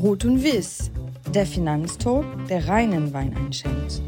[0.00, 0.92] Rot und Wiss,
[1.34, 4.00] der Finanztalk, der reinen Wein einschenkt.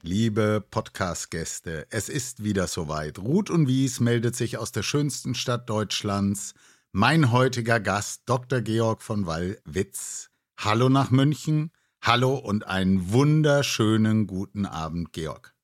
[0.00, 3.18] Liebe Podcast-Gäste, es ist wieder soweit.
[3.18, 6.54] Ruth und Wies meldet sich aus der schönsten Stadt Deutschlands.
[6.92, 8.62] Mein heutiger Gast, Dr.
[8.62, 10.30] Georg von Wallwitz.
[10.58, 11.72] Hallo nach München.
[12.00, 15.54] Hallo und einen wunderschönen guten Abend, Georg.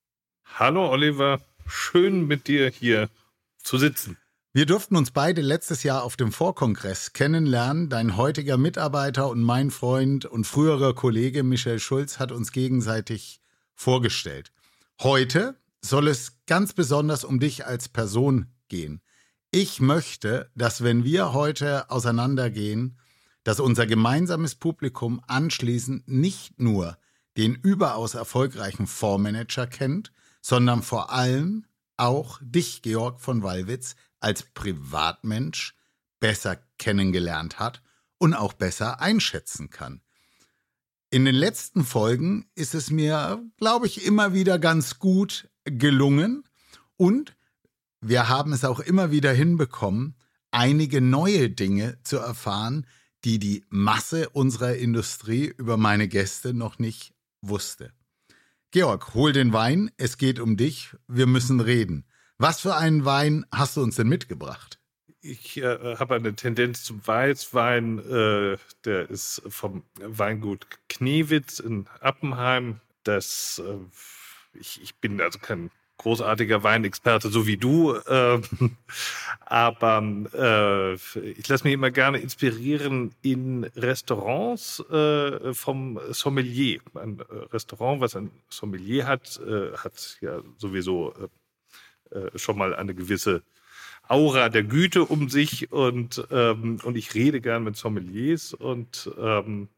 [0.58, 1.40] Hallo, Oliver.
[1.66, 3.08] Schön mit dir hier
[3.58, 4.16] zu sitzen.
[4.52, 7.88] Wir durften uns beide letztes Jahr auf dem Vorkongress kennenlernen.
[7.88, 13.40] Dein heutiger Mitarbeiter und mein Freund und früherer Kollege Michel Schulz hat uns gegenseitig
[13.74, 14.52] vorgestellt.
[15.02, 19.02] Heute soll es ganz besonders um dich als Person gehen.
[19.50, 22.98] Ich möchte, dass wenn wir heute auseinandergehen,
[23.42, 26.96] dass unser gemeinsames Publikum anschließend nicht nur
[27.36, 30.12] den überaus erfolgreichen Fondsmanager kennt,
[30.44, 31.64] sondern vor allem
[31.96, 35.74] auch dich, Georg von Wallwitz, als Privatmensch
[36.20, 37.82] besser kennengelernt hat
[38.18, 40.02] und auch besser einschätzen kann.
[41.08, 46.44] In den letzten Folgen ist es mir, glaube ich, immer wieder ganz gut gelungen
[46.96, 47.34] und
[48.02, 50.14] wir haben es auch immer wieder hinbekommen,
[50.50, 52.86] einige neue Dinge zu erfahren,
[53.24, 57.94] die die Masse unserer Industrie über meine Gäste noch nicht wusste.
[58.74, 62.04] Georg, hol den Wein, es geht um dich, wir müssen reden.
[62.38, 64.80] Was für einen Wein hast du uns denn mitgebracht?
[65.20, 68.00] Ich äh, habe eine Tendenz zum Weißwein.
[68.00, 72.80] Äh, der ist vom Weingut Knewitz in Appenheim.
[73.04, 75.70] Das, äh, ich, ich, bin also kein
[76.04, 77.96] großartiger Weinexperte, so wie du.
[78.06, 78.42] Ähm,
[79.40, 80.02] aber
[80.34, 80.94] äh,
[81.30, 86.80] ich lasse mich immer gerne inspirieren in Restaurants äh, vom Sommelier.
[86.94, 89.40] Ein äh, Restaurant, was ein Sommelier hat,
[89.76, 91.14] hat ja sowieso
[92.36, 93.42] schon mal eine gewisse
[94.06, 99.68] Aura der Güte um sich und, ähm, und ich rede gern mit Sommeliers und ähm,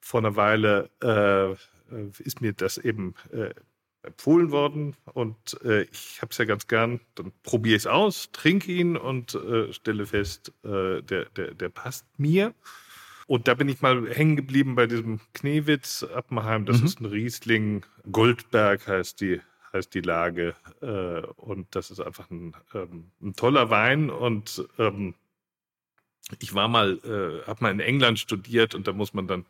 [0.00, 1.52] vor einer Weile äh,
[2.22, 3.54] ist mir das eben äh,
[4.04, 8.30] empfohlen worden und äh, ich habe es ja ganz gern, dann probiere ich es aus,
[8.32, 12.54] trinke ihn und äh, stelle fest, äh, der, der, der passt mir.
[13.26, 16.66] Und da bin ich mal hängen geblieben bei diesem Knewitz Appenheim.
[16.66, 16.86] Das mhm.
[16.86, 17.86] ist ein Riesling.
[18.10, 19.40] Goldberg heißt die
[19.74, 20.54] heißt die Lage.
[20.80, 24.08] Äh, und das ist einfach ein, ähm, ein toller Wein.
[24.08, 25.14] Und ähm,
[26.38, 29.44] ich war mal, äh, habe mal in England studiert und da muss man dann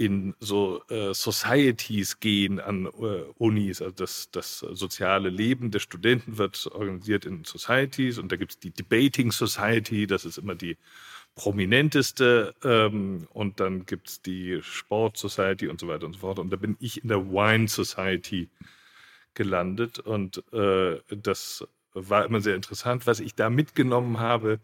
[0.00, 3.82] in so äh, Societies gehen an äh, Unis.
[3.82, 8.58] Also das, das soziale Leben der Studenten wird organisiert in Societies und da gibt es
[8.58, 10.78] die Debating Society, das ist immer die
[11.34, 16.38] prominenteste ähm, und dann gibt es die Sport Society und so weiter und so fort.
[16.38, 18.48] Und da bin ich in der Wine Society
[19.34, 23.06] gelandet und äh, das war immer sehr interessant.
[23.06, 24.60] Was ich da mitgenommen habe,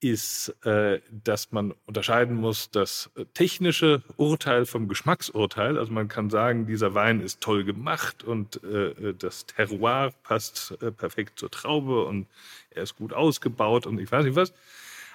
[0.00, 5.78] ist, äh, dass man unterscheiden muss, das technische Urteil vom Geschmacksurteil.
[5.78, 10.90] Also man kann sagen, dieser Wein ist toll gemacht und äh, das Terroir passt äh,
[10.90, 12.26] perfekt zur Traube und
[12.70, 14.52] er ist gut ausgebaut und ich weiß nicht was.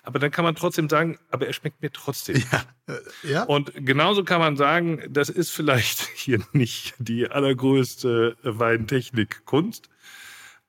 [0.04, 2.44] Aber dann kann man trotzdem sagen, aber er schmeckt mir trotzdem.
[2.52, 2.66] Ja.
[2.88, 3.44] Äh, ja.
[3.44, 9.90] Und genauso kann man sagen, das ist vielleicht hier nicht die allergrößte Weintechnik-Kunst,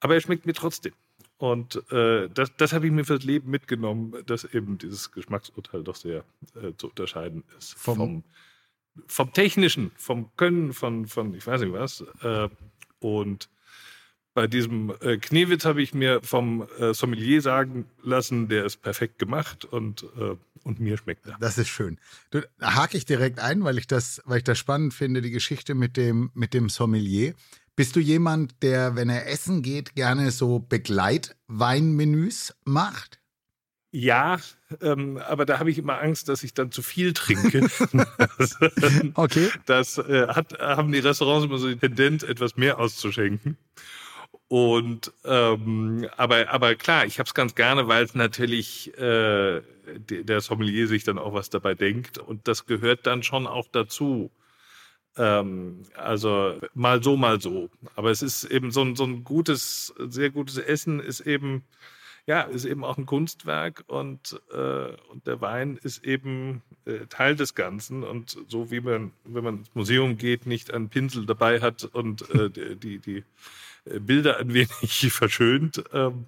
[0.01, 0.95] aber er schmeckt mir trotzdem.
[1.39, 5.97] Und äh, das, das habe ich mir fürs Leben mitgenommen, dass eben dieses Geschmacksurteil doch
[5.97, 6.25] sehr
[6.55, 7.75] äh, zu unterscheiden ist.
[7.75, 8.25] Vom, vom,
[9.07, 12.05] vom, Technischen, vom Können, von, von ich weiß nicht was.
[12.23, 12.49] Äh,
[13.01, 13.51] und
[14.37, 19.19] bei diesem äh, Knewitz habe ich mir vom äh, Sommelier sagen lassen, der ist perfekt
[19.19, 21.37] gemacht und, äh, und mir schmeckt er.
[21.41, 21.99] Das ist schön.
[22.31, 25.75] Da hake ich direkt ein, weil ich das, weil ich das spannend finde, die Geschichte
[25.75, 27.35] mit dem, mit dem Sommelier.
[27.77, 33.21] Bist du jemand, der, wenn er essen geht, gerne so Begleitweinmenüs macht?
[33.93, 34.39] Ja,
[34.81, 37.69] ähm, aber da habe ich immer Angst, dass ich dann zu viel trinke.
[39.15, 39.51] okay.
[39.67, 43.59] Das äh, hat, haben die Restaurants immer so die Tendenz, etwas mehr auszuschenken.
[44.49, 49.61] Und ähm, aber aber klar, ich habe es ganz gerne, weil es natürlich äh,
[49.99, 54.31] der Sommelier sich dann auch was dabei denkt und das gehört dann schon auch dazu.
[55.17, 57.71] Ähm, also mal so, mal so.
[57.95, 61.65] Aber es ist eben so ein, so ein gutes, sehr gutes Essen ist eben
[62.27, 67.37] ja, ist eben auch ein Kunstwerk und, äh, und der Wein ist eben äh, Teil
[67.37, 68.03] des Ganzen.
[68.03, 72.29] Und so wie man, wenn man ins Museum geht, nicht einen Pinsel dabei hat und
[72.31, 73.23] äh, die, die
[73.85, 76.27] äh, Bilder ein wenig verschönt, ähm,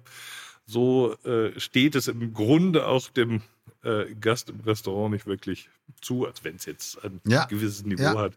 [0.65, 3.41] so äh, steht es im Grunde auch dem
[3.83, 5.69] äh, Gast im Restaurant nicht wirklich
[5.99, 7.43] zu, als wenn es jetzt ein ja.
[7.45, 8.17] gewisses Niveau ja.
[8.17, 8.33] hat.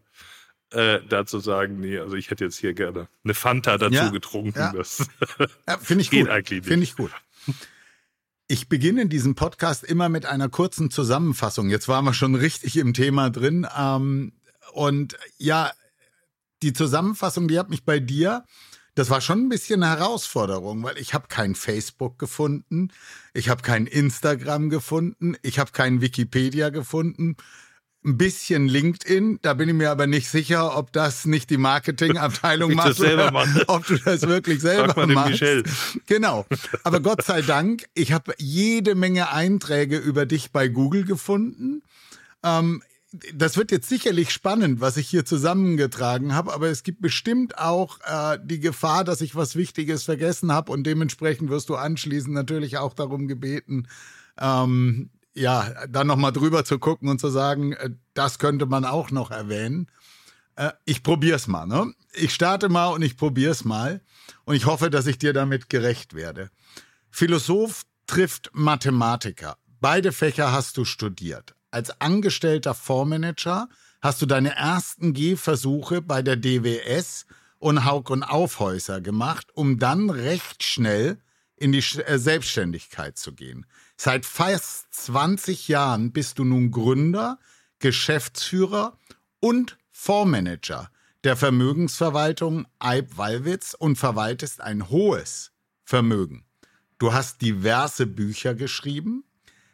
[0.73, 4.59] Äh, dazu sagen, nee, also ich hätte jetzt hier gerne eine Fanta dazu Ja, getrunken.
[4.59, 4.73] ja.
[4.73, 5.07] Das
[5.69, 6.29] Ja, Finde ich gut.
[6.47, 7.11] Finde ich gut.
[8.49, 11.71] Ich beginne diesen Podcast immer mit einer kurzen Zusammenfassung.
[11.71, 13.67] Jetzt waren wir schon richtig im Thema drin.
[13.79, 14.33] Ähm,
[14.75, 15.73] und ja,
[16.63, 18.45] die Zusammenfassung, die hat mich bei dir,
[18.95, 22.91] das war schon ein bisschen eine Herausforderung, weil ich habe kein Facebook gefunden,
[23.33, 27.37] ich habe kein Instagram gefunden, ich habe kein Wikipedia gefunden.
[28.05, 32.75] Ein bisschen LinkedIn, da bin ich mir aber nicht sicher, ob das nicht die Marketingabteilung
[32.75, 35.31] macht das selber oder ob du das wirklich selber Frag machst.
[35.31, 35.63] Michel.
[36.07, 36.45] Genau.
[36.83, 41.83] Aber Gott sei Dank, ich habe jede Menge Einträge über dich bei Google gefunden.
[42.43, 42.83] Ähm,
[43.35, 47.99] das wird jetzt sicherlich spannend, was ich hier zusammengetragen habe, aber es gibt bestimmt auch
[48.07, 52.79] äh, die Gefahr, dass ich was Wichtiges vergessen habe und dementsprechend wirst du anschließend natürlich
[52.79, 53.87] auch darum gebeten,
[54.41, 59.11] ähm, ja, dann nochmal drüber zu gucken und zu sagen, äh, das könnte man auch
[59.11, 59.89] noch erwähnen.
[60.57, 61.93] Äh, ich probier's mal, ne?
[62.15, 64.03] Ich starte mal und ich probier's mal
[64.45, 66.51] und ich hoffe, dass ich dir damit gerecht werde.
[67.11, 69.57] Philosoph trifft Mathematiker.
[69.81, 71.55] Beide Fächer hast du studiert.
[71.71, 73.69] Als angestellter Fondsmanager
[74.03, 77.25] hast du deine ersten Gehversuche bei der DWS
[77.59, 81.19] und Haug und Aufhäuser gemacht, um dann recht schnell
[81.57, 83.65] in die äh, Selbstständigkeit zu gehen.
[84.05, 87.39] Seit fast 20 Jahren bist du nun Gründer,
[87.79, 88.99] Geschäftsführer
[89.39, 90.91] und Fondsmanager
[91.23, 95.53] der Vermögensverwaltung Eib Wallwitz und verwaltest ein hohes
[95.85, 96.45] Vermögen.
[96.99, 99.23] Du hast diverse Bücher geschrieben.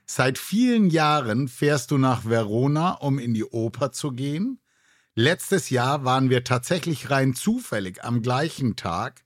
[0.04, 4.60] Seit vielen Jahren fährst du nach Verona, um in die Oper zu gehen.
[5.14, 9.24] Letztes Jahr waren wir tatsächlich rein zufällig am gleichen Tag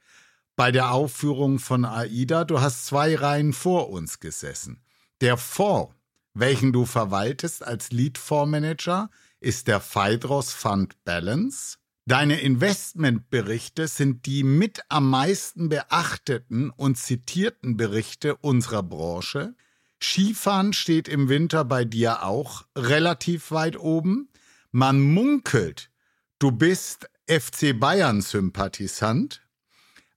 [0.54, 2.44] bei der Aufführung von Aida.
[2.44, 4.80] Du hast zwei Reihen vor uns gesessen.
[5.22, 5.94] Der Fonds,
[6.34, 9.08] welchen du verwaltest als Lead-Fondsmanager,
[9.38, 11.76] ist der Phaedros Fund Balance.
[12.06, 19.54] Deine Investmentberichte sind die mit am meisten beachteten und zitierten Berichte unserer Branche.
[20.00, 24.28] Skifahren steht im Winter bei dir auch relativ weit oben.
[24.72, 25.92] Man munkelt,
[26.40, 29.40] du bist FC Bayern-Sympathisant.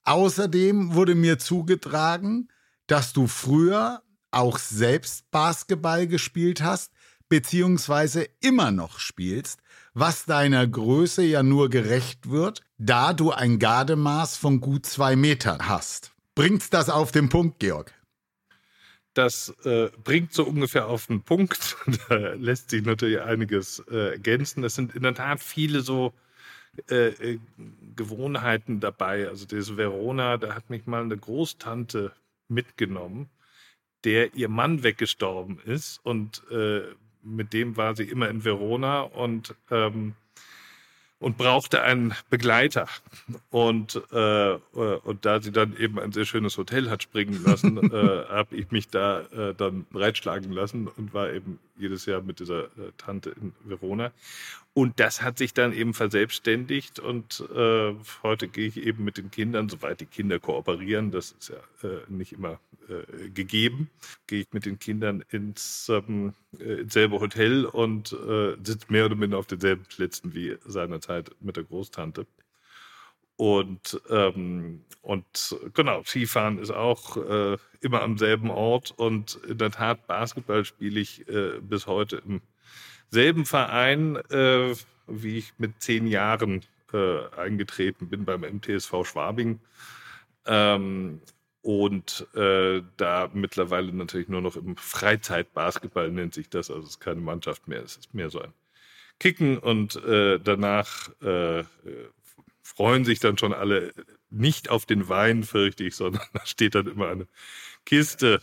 [0.03, 2.49] Außerdem wurde mir zugetragen,
[2.87, 4.01] dass du früher
[4.35, 6.91] auch selbst Basketball gespielt hast,
[7.29, 9.59] beziehungsweise immer noch spielst,
[9.93, 15.67] was deiner Größe ja nur gerecht wird, da du ein Gardemaß von gut zwei Metern
[15.67, 16.13] hast.
[16.35, 17.93] Bringt's das auf den Punkt, Georg?
[19.13, 21.77] Das äh, bringt so ungefähr auf den Punkt.
[22.09, 24.63] Da lässt sich natürlich einiges äh, ergänzen.
[24.65, 26.13] Es sind in der Tat viele so
[26.89, 27.39] äh, äh,
[27.95, 29.29] Gewohnheiten dabei.
[29.29, 32.11] Also das Verona, da hat mich mal eine Großtante
[32.49, 33.29] mitgenommen,
[34.05, 36.81] der ihr Mann weggestorben ist und äh,
[37.23, 40.15] mit dem war sie immer in Verona und ähm,
[41.19, 42.87] und brauchte einen Begleiter.
[43.49, 47.77] Und, äh, äh, und da sie dann eben ein sehr schönes Hotel hat springen lassen,
[47.91, 52.39] äh, habe ich mich da äh, dann breitschlagen lassen und war eben jedes Jahr mit
[52.39, 54.11] dieser äh, Tante in Verona.
[54.77, 59.31] Und das hat sich dann eben verselbstständigt und äh, heute gehe ich eben mit den
[59.31, 63.89] Kindern, soweit die Kinder kooperieren, das ist ja äh, nicht immer äh, gegeben,
[64.27, 69.05] gehe ich mit den Kindern ins, ähm, äh, ins selbe Hotel und äh, sitze mehr
[69.05, 72.27] oder minder auf denselben Plätzen wie seinerzeit mit der Großtante.
[73.37, 79.71] Und, ähm, und genau, Skifahren ist auch äh, immer am selben Ort und in der
[79.71, 82.41] Tat Basketball spiele ich äh, bis heute im
[83.11, 84.75] selben Verein, äh,
[85.07, 86.61] wie ich mit zehn Jahren
[86.93, 89.59] äh, eingetreten bin beim MTSV Schwabing.
[90.45, 91.21] Ähm,
[91.61, 96.99] und äh, da mittlerweile natürlich nur noch im Freizeitbasketball nennt sich das, also es ist
[96.99, 98.53] keine Mannschaft mehr, es ist mehr so ein
[99.19, 101.63] Kicken und äh, danach äh,
[102.61, 103.93] freuen sich dann schon alle
[104.29, 107.27] nicht auf den Wein, fürchte ich, sondern da steht dann immer eine
[107.85, 108.41] Kiste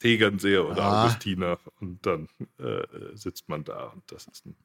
[0.00, 1.04] Tegernseer oder Ah.
[1.04, 2.82] Augustiner und dann äh,
[3.14, 4.56] sitzt man da und das ist ein,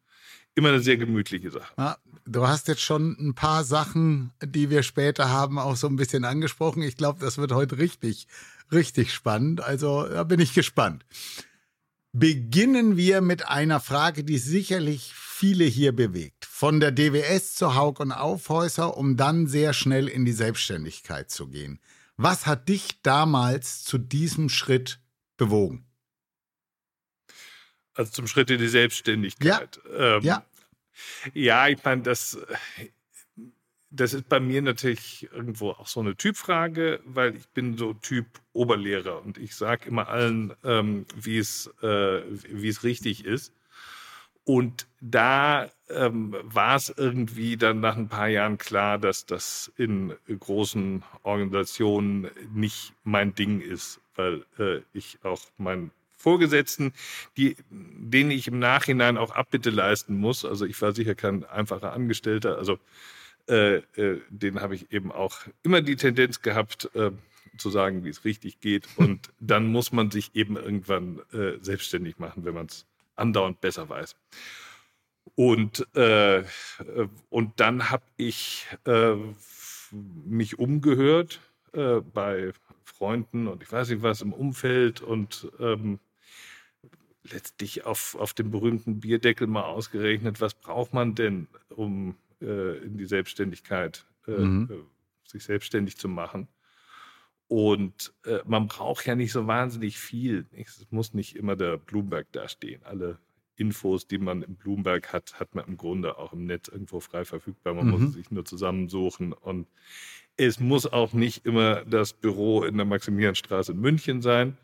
[0.56, 1.72] immer eine sehr gemütliche Sache.
[1.78, 5.96] Ja, du hast jetzt schon ein paar Sachen, die wir später haben, auch so ein
[5.96, 6.82] bisschen angesprochen.
[6.82, 8.28] Ich glaube, das wird heute richtig,
[8.72, 9.62] richtig spannend.
[9.62, 11.06] Also da bin ich gespannt.
[12.14, 16.46] Beginnen wir mit einer Frage, die sicherlich viele hier bewegt.
[16.46, 21.48] Von der DWS zu Haug und Aufhäuser, um dann sehr schnell in die Selbstständigkeit zu
[21.48, 21.80] gehen.
[22.18, 25.00] Was hat dich damals zu diesem Schritt
[25.38, 25.86] bewogen?
[27.94, 29.80] Also zum Schritt in die Selbstständigkeit.
[29.96, 30.46] Ähm, Ja.
[31.36, 32.40] Ja, ich meine, das,
[33.92, 38.26] das ist bei mir natürlich irgendwo auch so eine Typfrage, weil ich bin so Typ
[38.54, 43.54] Oberlehrer und ich sage immer allen, ähm, wie es, äh, wie es richtig ist.
[44.48, 50.14] Und da ähm, war es irgendwie dann nach ein paar Jahren klar, dass das in
[50.40, 56.94] großen Organisationen nicht mein Ding ist, weil äh, ich auch meinen Vorgesetzten,
[57.36, 61.92] die, denen ich im Nachhinein auch Abbitte leisten muss, also ich war sicher kein einfacher
[61.92, 62.80] Angestellter, also
[63.50, 67.12] äh, äh, den habe ich eben auch immer die Tendenz gehabt, äh,
[67.58, 68.88] zu sagen, wie es richtig geht.
[68.96, 72.86] Und dann muss man sich eben irgendwann äh, selbstständig machen, wenn man es
[73.18, 74.16] andauernd besser weiß.
[75.36, 76.44] Und, äh,
[77.30, 79.16] und dann habe ich äh,
[79.92, 81.42] mich umgehört
[81.74, 86.00] äh, bei Freunden und ich weiß nicht was im Umfeld und ähm,
[87.24, 92.98] letztlich auf, auf dem berühmten Bierdeckel mal ausgerechnet, was braucht man denn, um äh, in
[92.98, 94.70] die Selbstständigkeit, äh, mhm.
[94.72, 96.48] Äh, sich selbstständig zu machen.
[97.48, 100.46] Und äh, man braucht ja nicht so wahnsinnig viel.
[100.52, 102.84] Es muss nicht immer der Bloomberg dastehen.
[102.84, 103.20] Alle
[103.56, 107.26] Infos, die man im Bloomberg hat, hat man im Grunde auch im Netz irgendwo frei
[107.26, 107.74] verfügbar.
[107.74, 107.92] Man mhm.
[107.92, 109.34] muss sich nur zusammensuchen.
[109.34, 109.68] Und
[110.36, 114.58] es muss auch nicht immer das Büro in der Maximilianstraße in München sein.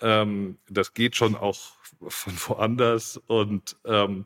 [0.00, 1.58] Ähm, das geht schon auch
[2.00, 3.18] von woanders.
[3.26, 4.24] Und ähm,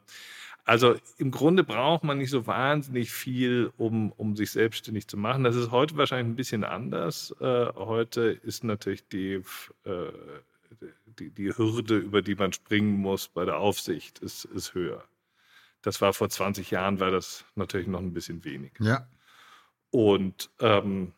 [0.68, 5.42] also im Grunde braucht man nicht so wahnsinnig viel, um, um sich selbstständig zu machen.
[5.42, 7.34] Das ist heute wahrscheinlich ein bisschen anders.
[7.40, 9.42] Äh, heute ist natürlich die,
[9.84, 10.12] äh,
[11.06, 15.02] die, die, Hürde, über die man springen muss bei der Aufsicht, ist, ist höher.
[15.80, 18.72] Das war vor 20 Jahren, war das natürlich noch ein bisschen wenig.
[18.78, 19.08] Ja.
[19.88, 21.14] Und, ähm,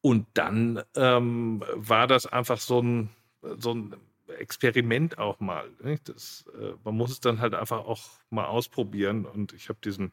[0.00, 3.10] und dann ähm, war das einfach so ein,
[3.58, 3.96] so ein
[4.38, 5.70] Experiment auch mal.
[6.04, 9.24] Das, äh, man muss es dann halt einfach auch mal ausprobieren.
[9.24, 10.12] Und ich habe diesen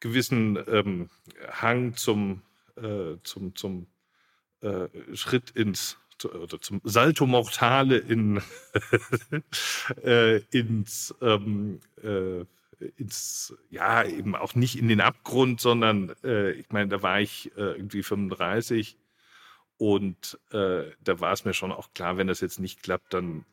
[0.00, 1.10] gewissen ähm,
[1.50, 2.42] Hang zum,
[2.76, 3.86] äh, zum, zum
[4.60, 8.40] äh, Schritt ins oder zum Salto Mortale in,
[10.04, 12.44] äh, ins, ähm, äh,
[12.96, 17.50] ins, ja, eben auch nicht in den Abgrund, sondern äh, ich meine, da war ich
[17.56, 18.98] irgendwie 35
[19.76, 23.44] und äh, da war es mir schon auch klar, wenn das jetzt nicht klappt, dann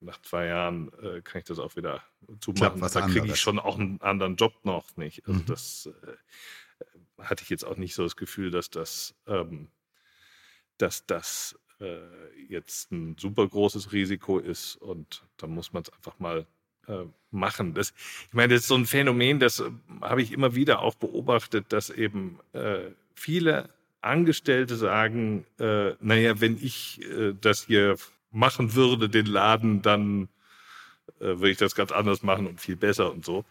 [0.00, 2.02] nach zwei Jahren äh, kann ich das auch wieder
[2.40, 2.80] zumachen.
[2.80, 5.26] Da kriege ich schon auch einen anderen Job noch nicht.
[5.26, 5.46] Also mhm.
[5.46, 9.68] das äh, hatte ich jetzt auch nicht so das Gefühl, dass das, ähm,
[10.78, 11.98] dass das äh,
[12.48, 16.46] jetzt ein super großes Risiko ist und da muss man es einfach mal
[16.86, 17.74] äh, machen.
[17.74, 17.92] Das,
[18.28, 19.70] ich meine, das ist so ein Phänomen, das äh,
[20.02, 22.38] habe ich immer wieder auch beobachtet, dass eben
[23.14, 23.73] viele
[24.04, 27.96] Angestellte sagen, äh, naja, wenn ich äh, das hier
[28.30, 30.28] machen würde, den Laden, dann
[31.20, 33.44] äh, würde ich das ganz anders machen und viel besser und so.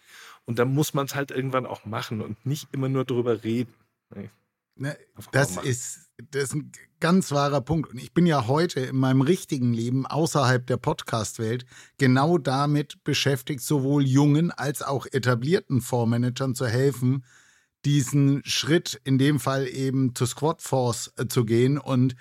[0.46, 3.74] Und dann muss man es halt irgendwann auch machen und nicht immer nur drüber reden.
[4.14, 4.30] Nee.
[4.76, 4.98] Ne,
[5.32, 7.92] das, ist, das ist ein ganz wahrer Punkt.
[7.92, 11.66] Und ich bin ja heute in meinem richtigen Leben außerhalb der Podcast-Welt
[12.00, 17.24] genau damit beschäftigt, sowohl jungen als auch etablierten Fondsmanagern zu helfen,
[17.86, 21.78] diesen Schritt, in dem Fall eben zu Squad Force äh, zu gehen.
[21.78, 22.16] Und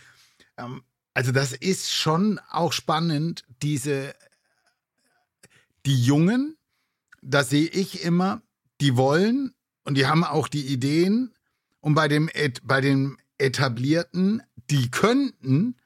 [0.56, 0.82] ähm,
[1.14, 4.14] also das ist schon auch spannend, diese,
[5.86, 6.56] die Jungen,
[7.20, 8.42] da sehe ich immer,
[8.80, 9.54] die wollen
[9.84, 11.34] und die haben auch die Ideen.
[11.80, 12.30] Und bei dem,
[12.62, 15.76] bei den Etablierten, die könnten,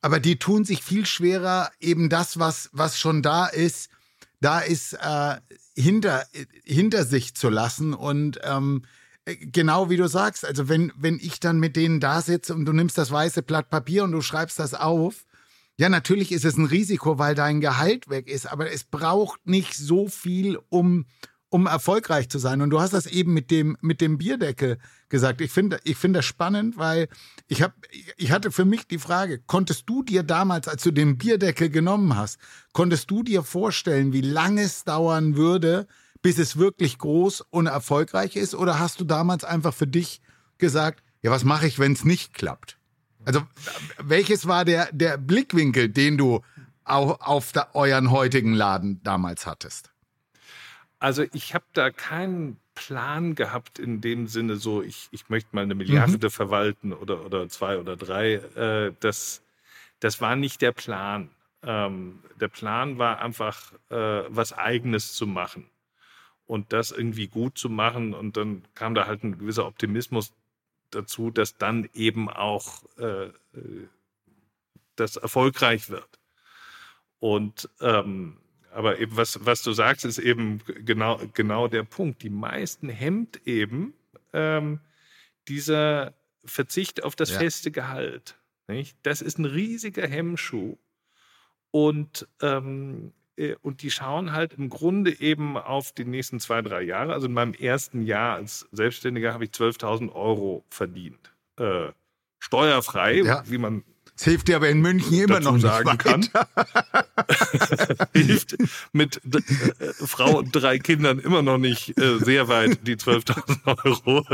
[0.00, 3.90] aber die tun sich viel schwerer, eben das, was, was schon da ist,
[4.40, 5.36] da ist äh,
[5.76, 6.26] hinter,
[6.64, 7.94] hinter sich zu lassen.
[7.94, 12.20] Und ähm, äh, genau wie du sagst, also wenn, wenn ich dann mit denen da
[12.20, 15.24] sitze und du nimmst das weiße Blatt Papier und du schreibst das auf,
[15.78, 19.74] ja, natürlich ist es ein Risiko, weil dein Gehalt weg ist, aber es braucht nicht
[19.74, 21.06] so viel, um,
[21.48, 22.60] um erfolgreich zu sein.
[22.60, 25.40] Und du hast das eben mit dem, mit dem Bierdeckel gesagt.
[25.40, 27.08] Ich finde, ich finde das spannend, weil
[27.48, 27.74] ich habe,
[28.16, 32.16] ich hatte für mich die Frage, konntest du dir damals, als du den Bierdeckel genommen
[32.16, 32.38] hast,
[32.72, 35.86] konntest du dir vorstellen, wie lange es dauern würde,
[36.22, 38.54] bis es wirklich groß und erfolgreich ist?
[38.54, 40.20] Oder hast du damals einfach für dich
[40.58, 42.78] gesagt, ja, was mache ich, wenn es nicht klappt?
[43.24, 43.42] Also,
[43.98, 46.40] welches war der, der Blickwinkel, den du
[46.84, 49.92] auch auf da, euren heutigen Laden damals hattest?
[50.98, 55.62] Also, ich habe da keinen Plan gehabt in dem Sinne, so ich, ich möchte mal
[55.62, 56.30] eine Milliarde mhm.
[56.30, 58.34] verwalten oder, oder zwei oder drei.
[58.34, 59.42] Äh, das,
[60.00, 61.30] das war nicht der Plan.
[61.62, 65.70] Ähm, der Plan war einfach, äh, was Eigenes zu machen
[66.52, 68.12] und das irgendwie gut zu machen.
[68.12, 70.34] Und dann kam da halt ein gewisser Optimismus
[70.90, 73.30] dazu, dass dann eben auch äh,
[74.96, 76.18] das erfolgreich wird.
[77.20, 78.36] Und ähm,
[78.70, 82.22] aber eben was, was du sagst, ist eben genau, genau der Punkt.
[82.22, 83.94] Die meisten hemmt eben
[84.34, 84.80] ähm,
[85.48, 86.12] dieser
[86.44, 87.38] Verzicht auf das ja.
[87.38, 88.36] feste Gehalt.
[88.68, 88.98] Nicht?
[89.04, 90.76] Das ist ein riesiger Hemmschuh.
[91.70, 93.21] Und ähm, äh,
[93.62, 97.12] und die schauen halt im Grunde eben auf die nächsten zwei, drei Jahre.
[97.12, 101.32] Also in meinem ersten Jahr als Selbstständiger habe ich 12.000 Euro verdient.
[101.58, 101.88] Äh,
[102.38, 103.42] steuerfrei, ja.
[103.46, 103.84] wie man
[104.14, 106.28] das hilft dir aber in München immer noch nicht sagen kann.
[108.12, 108.56] hilft
[108.92, 114.24] mit äh, Frau und drei Kindern immer noch nicht äh, sehr weit die 12.000 Euro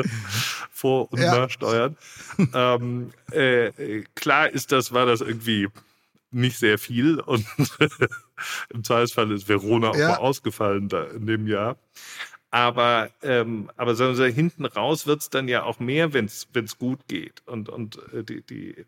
[0.71, 1.39] vor und ja.
[1.39, 1.97] nachsteuern.
[2.53, 5.69] Ähm, äh, klar ist das, war das irgendwie
[6.31, 7.47] nicht sehr viel und
[8.71, 10.09] im Zweifelsfall ist Verona auch ja.
[10.09, 11.79] mal ausgefallen da in dem Jahr.
[12.51, 17.07] Aber, ähm, aber so, hinten raus wird es dann ja auch mehr, wenn es gut
[17.07, 17.43] geht.
[17.47, 18.87] Und, und äh, die, die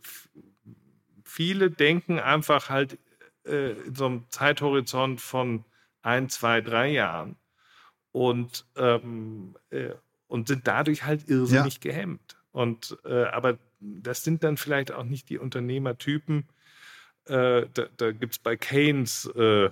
[1.24, 2.98] viele denken einfach halt
[3.44, 5.64] äh, in so einem Zeithorizont von
[6.02, 7.36] ein, zwei, drei Jahren
[8.12, 9.90] und, ähm, äh,
[10.26, 11.80] und sind dadurch halt irrsinnig ja.
[11.80, 12.36] gehemmt.
[12.52, 16.48] Und, äh, aber das sind dann vielleicht auch nicht die Unternehmertypen.
[17.30, 19.70] Äh, da da gibt es bei Keynes, äh, äh,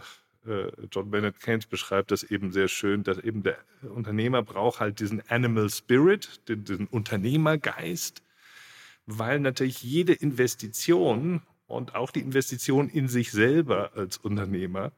[0.92, 5.28] John Bennett Keynes beschreibt das eben sehr schön, dass eben der Unternehmer braucht halt diesen
[5.28, 8.22] Animal Spirit, den, diesen Unternehmergeist,
[9.06, 14.92] weil natürlich jede Investition und auch die Investition in sich selber als Unternehmer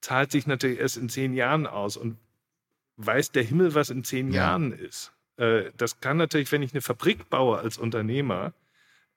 [0.00, 1.96] zahlt sich natürlich erst in zehn Jahren aus.
[1.96, 2.18] Und
[2.96, 4.42] weiß der Himmel, was in zehn ja.
[4.42, 5.12] Jahren ist.
[5.76, 8.52] Das kann natürlich, wenn ich eine Fabrik baue als Unternehmer,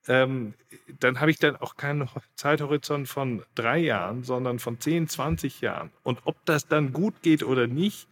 [0.07, 0.53] ähm,
[0.99, 5.91] dann habe ich dann auch keinen Zeithorizont von drei Jahren, sondern von 10, 20 Jahren.
[6.03, 8.07] Und ob das dann gut geht oder nicht,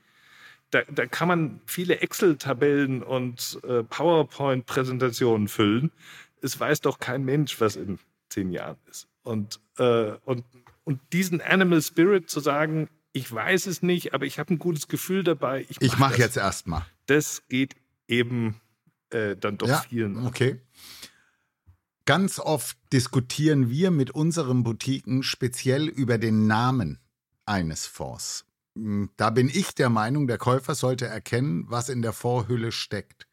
[0.70, 5.92] da, da kann man viele Excel-Tabellen und äh, PowerPoint-Präsentationen füllen
[6.42, 9.08] es weiß doch kein Mensch, was in zehn Jahren ist.
[9.24, 10.44] Und, äh, und,
[10.84, 14.88] und diesen Animal Spirit zu sagen, ich weiß es nicht, aber ich habe ein gutes
[14.88, 15.66] Gefühl dabei.
[15.70, 16.86] Ich mache mach jetzt erstmal.
[17.06, 17.76] Das geht
[18.08, 18.60] eben
[19.10, 20.26] äh, dann doch ja, vielen.
[20.26, 20.60] Okay.
[22.06, 27.00] Ganz oft diskutieren wir mit unseren Boutiquen speziell über den Namen
[27.46, 28.46] eines Fonds.
[28.76, 33.28] Hm, da bin ich der Meinung, der Käufer sollte erkennen, was in der Vorhülle steckt.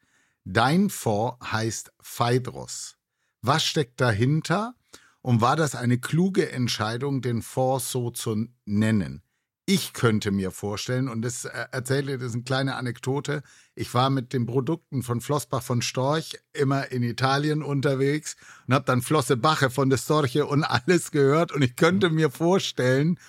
[0.45, 2.97] Dein Fonds heißt Phaedros.
[3.41, 4.75] Was steckt dahinter?
[5.21, 9.21] Und war das eine kluge Entscheidung, den Fonds so zu nennen?
[9.71, 13.43] Ich könnte mir vorstellen, und das äh, erzähle das ist eine kleine Anekdote.
[13.75, 18.85] Ich war mit den Produkten von Flossbach von Storch immer in Italien unterwegs und habe
[18.85, 21.51] dann Flosse Bache von der Storche und alles gehört.
[21.51, 23.19] Und ich könnte mir vorstellen,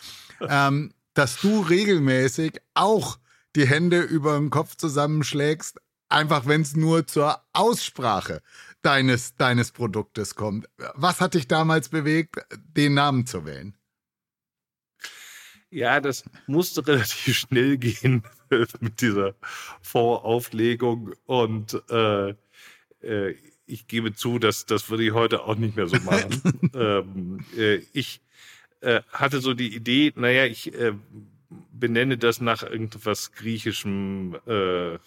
[0.41, 3.19] ähm, dass du regelmäßig auch
[3.55, 8.41] die Hände über den Kopf zusammenschlägst, einfach wenn es nur zur Aussprache
[8.81, 10.71] deines, deines Produktes kommt.
[10.95, 13.77] Was hat dich damals bewegt, den Namen zu wählen?
[15.71, 18.25] Ja, das musste relativ schnell gehen
[18.81, 19.35] mit dieser
[19.83, 22.35] Vorauflegung und äh,
[23.03, 26.71] äh, ich gebe zu, dass das würde ich heute auch nicht mehr so machen.
[26.75, 28.21] ähm, äh, ich
[28.81, 30.93] äh, hatte so die Idee, naja, ich äh,
[31.73, 34.99] benenne das nach irgendwas Griechischem, äh,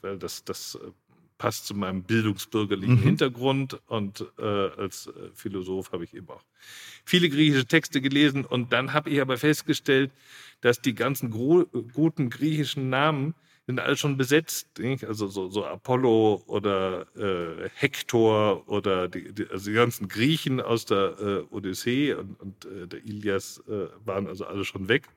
[0.00, 0.78] weil das, das
[1.44, 3.02] passt zu meinem bildungsbürgerlichen mhm.
[3.02, 6.42] Hintergrund und äh, als äh, Philosoph habe ich eben auch
[7.04, 10.10] viele griechische Texte gelesen und dann habe ich aber festgestellt,
[10.62, 13.34] dass die ganzen guten griechischen Namen
[13.66, 15.04] sind alle schon besetzt, nicht?
[15.04, 20.86] also so, so Apollo oder äh, Hektor oder die, die, also die ganzen Griechen aus
[20.86, 25.08] der äh, Odyssee und, und äh, der Ilias äh, waren also alle schon weg.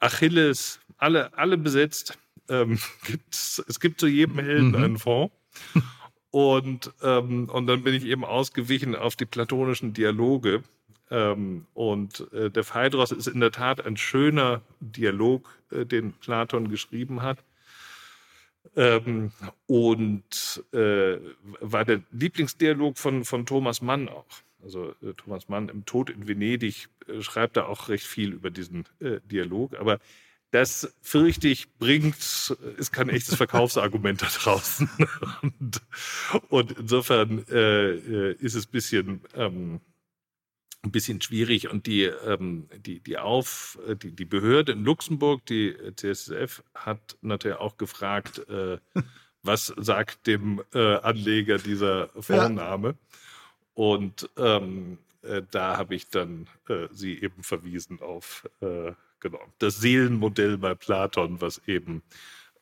[0.00, 4.74] Achilles, alle, alle besetzt ähm, gibt's, es gibt zu jedem Helden mhm.
[4.76, 5.34] einen Fonds.
[6.30, 10.62] Und, ähm, und dann bin ich eben ausgewichen auf die platonischen Dialoge.
[11.10, 16.68] Ähm, und äh, der Phaedros ist in der Tat ein schöner Dialog, äh, den Platon
[16.68, 17.38] geschrieben hat.
[18.74, 19.30] Ähm,
[19.66, 21.18] und äh,
[21.60, 24.26] war der Lieblingsdialog von, von Thomas Mann auch.
[24.62, 28.50] Also äh, Thomas Mann im Tod in Venedig äh, schreibt da auch recht viel über
[28.50, 29.78] diesen äh, Dialog.
[29.78, 30.00] Aber
[30.50, 32.16] das fürchte ich bringt,
[32.76, 34.88] ist kein echtes Verkaufsargument da draußen.
[35.42, 35.82] und,
[36.48, 39.80] und insofern äh, äh, ist es ein bisschen, ähm,
[40.82, 41.68] ein bisschen schwierig.
[41.68, 47.58] Und die, ähm, die, die, Auf, die, die Behörde in Luxemburg, die CSSF, hat natürlich
[47.58, 48.78] auch gefragt, äh,
[49.42, 52.88] was sagt dem äh, Anleger dieser Vorname?
[52.88, 52.94] Ja.
[53.74, 58.48] Und ähm, äh, da habe ich dann äh, sie eben verwiesen auf
[59.20, 62.02] genau, das Seelenmodell bei Platon, was eben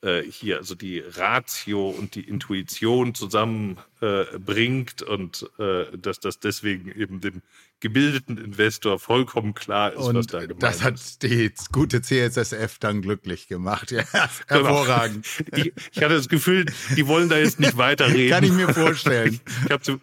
[0.04, 6.92] äh, hier also die Ratio und die Intuition zusammenbringt äh, und äh, dass das deswegen
[6.92, 7.40] eben dem
[7.80, 11.22] gebildeten Investor vollkommen klar ist, und was da gemeint das hat ist.
[11.22, 13.90] die gute CSSF dann glücklich gemacht.
[13.94, 14.66] Ja, genau.
[14.68, 15.26] hervorragend.
[15.50, 15.66] Genau.
[15.66, 18.30] Ich, ich, hatte das Gefühl, die wollen da jetzt nicht weiterreden.
[18.30, 19.40] Kann ich mir vorstellen.
[19.46, 20.00] Ich, ich habe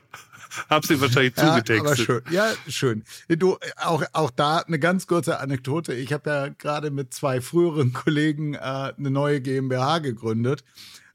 [0.70, 1.78] hab sie wahrscheinlich zugetextet.
[1.78, 2.22] Ja, aber schön.
[2.32, 3.04] Ja, schön.
[3.28, 5.94] Du, auch, auch da eine ganz kurze Anekdote.
[5.94, 10.64] Ich habe ja gerade mit zwei früheren Kollegen äh, eine neue GmbH gegründet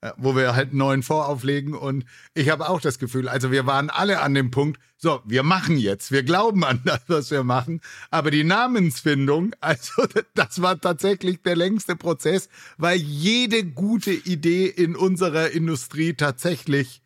[0.02, 1.74] äh, wo wir halt einen neuen Fonds auflegen.
[1.74, 5.42] Und ich habe auch das Gefühl, also wir waren alle an dem Punkt, so, wir
[5.42, 7.80] machen jetzt, wir glauben an das, was wir machen.
[8.10, 14.96] Aber die Namensfindung, also das war tatsächlich der längste Prozess, weil jede gute Idee in
[14.96, 17.02] unserer Industrie tatsächlich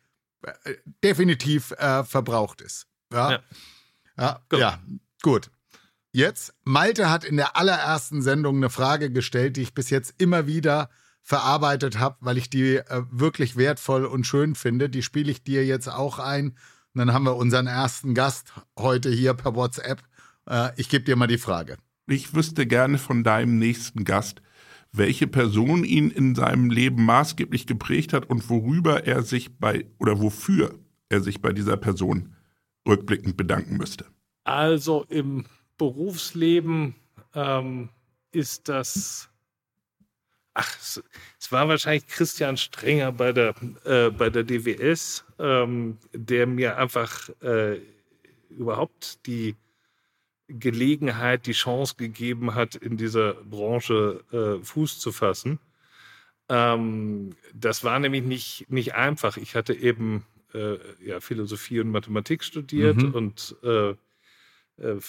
[1.03, 2.87] definitiv äh, verbraucht ist.
[3.11, 3.39] Ja, ja.
[4.17, 4.59] Ja, gut.
[4.59, 4.79] ja,
[5.21, 5.51] gut.
[6.11, 10.45] Jetzt, Malte hat in der allerersten Sendung eine Frage gestellt, die ich bis jetzt immer
[10.45, 10.89] wieder
[11.21, 14.89] verarbeitet habe, weil ich die äh, wirklich wertvoll und schön finde.
[14.89, 16.57] Die spiele ich dir jetzt auch ein.
[16.93, 20.03] Und dann haben wir unseren ersten Gast heute hier per WhatsApp.
[20.49, 21.77] Äh, ich gebe dir mal die Frage.
[22.07, 24.41] Ich wüsste gerne von deinem nächsten Gast,
[24.91, 30.19] welche Person ihn in seinem Leben maßgeblich geprägt hat und worüber er sich bei oder
[30.19, 30.77] wofür
[31.09, 32.35] er sich bei dieser Person
[32.87, 34.05] rückblickend bedanken müsste.
[34.43, 35.45] Also im
[35.77, 36.95] Berufsleben
[37.33, 37.89] ähm,
[38.31, 39.31] ist das
[40.53, 41.01] Ach, es,
[41.39, 47.29] es, war wahrscheinlich Christian Strenger bei der, äh, bei der DWS, ähm, der mir einfach
[47.41, 47.79] äh,
[48.49, 49.55] überhaupt die
[50.59, 55.59] Gelegenheit, die Chance gegeben hat, in dieser Branche äh, Fuß zu fassen.
[56.49, 59.37] Ähm, das war nämlich nicht, nicht einfach.
[59.37, 63.13] Ich hatte eben äh, ja, Philosophie und Mathematik studiert mhm.
[63.13, 63.95] und äh,
[64.81, 64.99] äh,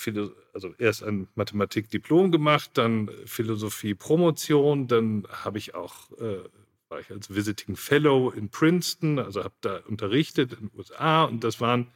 [0.53, 6.39] also erst ein Mathematik-Diplom gemacht, dann Philosophie-Promotion, dann habe ich auch, äh,
[6.89, 11.43] war ich als Visiting Fellow in Princeton, also habe da unterrichtet in den USA und
[11.43, 11.89] das waren,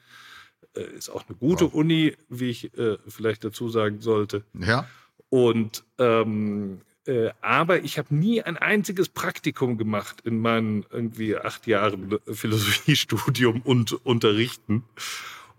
[0.75, 1.75] ist auch eine gute wow.
[1.75, 4.45] Uni, wie ich äh, vielleicht dazu sagen sollte.
[4.59, 4.87] Ja.
[5.29, 11.66] Und ähm, äh, aber ich habe nie ein einziges Praktikum gemacht in meinen irgendwie acht
[11.66, 14.85] Jahren Philosophiestudium und Unterrichten.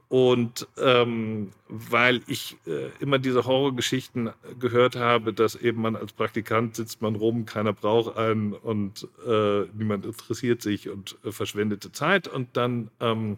[0.10, 6.78] Und ähm, weil ich äh, immer diese Horrorgeschichten gehört habe, dass eben man als Praktikant
[6.78, 12.30] sitzt man rum, keiner braucht einen und äh, niemand interessiert sich und äh, verschwendete Zeit.
[12.30, 13.38] Und dann ähm,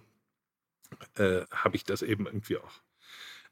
[1.15, 2.81] äh, habe ich das eben irgendwie auch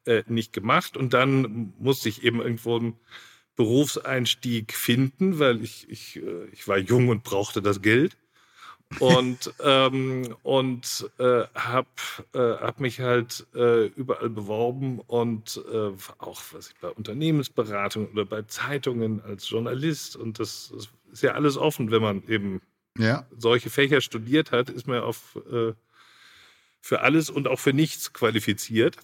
[0.05, 0.97] äh, nicht gemacht.
[0.97, 2.99] Und dann musste ich eben irgendwo einen
[3.55, 8.17] Berufseinstieg finden, weil ich, ich, äh, ich war jung und brauchte das Geld
[8.99, 11.87] und ähm, und äh, habe
[12.33, 18.25] äh, hab mich halt äh, überall beworben und äh, auch was ich bei Unternehmensberatung oder
[18.25, 22.61] bei Zeitungen als Journalist und das, das ist ja alles offen, wenn man eben
[22.97, 23.25] ja.
[23.37, 25.73] solche Fächer studiert hat, ist man auf äh,
[26.81, 28.97] für alles und auch für nichts qualifiziert.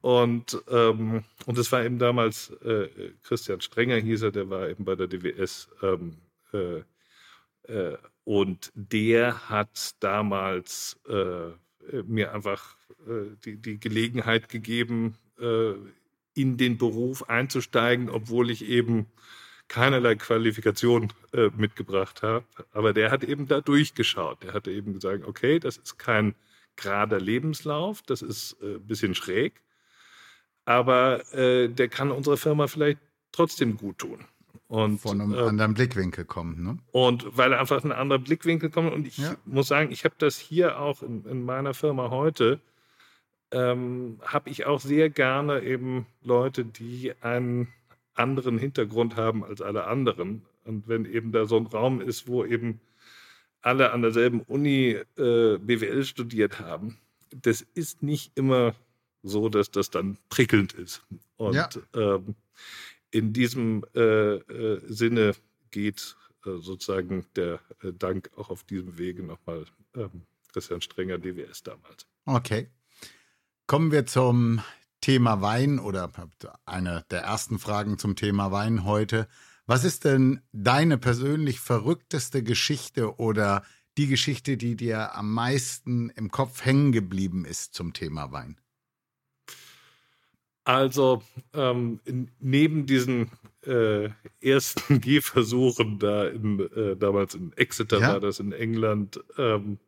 [0.00, 2.88] Und, ähm, und das war eben damals äh,
[3.22, 6.18] Christian Strenger, hieß er, der war eben bei der DWS ähm,
[6.52, 6.82] äh,
[7.68, 11.52] äh, und der hat damals äh,
[12.02, 15.72] mir einfach äh, die, die Gelegenheit gegeben, äh,
[16.34, 19.06] in den Beruf einzusteigen, obwohl ich eben
[19.66, 21.12] keinerlei Qualifikation
[21.56, 22.44] mitgebracht habe.
[22.72, 24.44] Aber der hat eben da durchgeschaut.
[24.44, 26.36] Der hatte eben gesagt, okay, das ist kein
[26.78, 29.60] gerader Lebenslauf, das ist ein äh, bisschen schräg,
[30.64, 32.98] aber äh, der kann unserer Firma vielleicht
[33.32, 34.24] trotzdem gut tun.
[34.68, 36.78] Und, Von einem äh, anderen Blickwinkel kommt, ne?
[36.92, 38.92] Und weil einfach ein anderer Blickwinkel kommt.
[38.92, 39.34] Und ich ja.
[39.46, 42.60] muss sagen, ich habe das hier auch in, in meiner Firma heute,
[43.50, 47.68] ähm, habe ich auch sehr gerne eben Leute, die einen
[48.14, 50.42] anderen Hintergrund haben als alle anderen.
[50.64, 52.80] Und wenn eben da so ein Raum ist, wo eben
[53.62, 56.98] alle an derselben Uni äh, BWL studiert haben,
[57.30, 58.74] das ist nicht immer
[59.22, 61.02] so, dass das dann prickelnd ist.
[61.36, 61.68] Und ja.
[61.94, 62.34] ähm,
[63.10, 65.34] in diesem äh, äh, Sinne
[65.70, 71.62] geht äh, sozusagen der äh, Dank auch auf diesem Wege nochmal ähm, Christian Strenger, DWS
[71.62, 72.06] damals.
[72.24, 72.68] Okay.
[73.66, 74.62] Kommen wir zum
[75.00, 76.10] Thema Wein oder
[76.64, 79.28] eine der ersten Fragen zum Thema Wein heute.
[79.68, 83.62] Was ist denn deine persönlich verrückteste Geschichte oder
[83.98, 88.58] die Geschichte, die dir am meisten im Kopf hängen geblieben ist zum Thema Wein?
[90.64, 92.00] Also ähm,
[92.38, 93.30] neben diesen
[93.62, 94.08] äh,
[94.40, 98.12] ersten Gehversuchen da in, äh, damals in Exeter ja.
[98.14, 99.78] war das in England, ähm,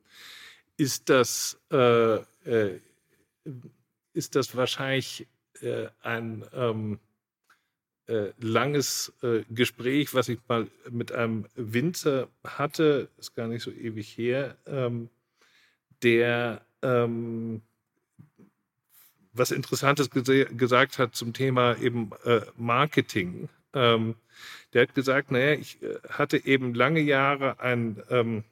[0.76, 2.80] ist das äh, äh
[4.12, 5.26] ist das wahrscheinlich
[5.62, 6.98] äh, ein ähm,
[8.10, 9.12] äh, langes
[9.50, 15.08] Gespräch, was ich mal mit einem Winzer hatte, ist gar nicht so ewig her, ähm,
[16.02, 17.62] der ähm,
[19.32, 23.48] was Interessantes gesagt hat zum Thema eben äh, Marketing.
[23.72, 24.16] Ähm,
[24.72, 28.44] der hat gesagt, naja, ich äh, hatte eben lange Jahre ein ähm,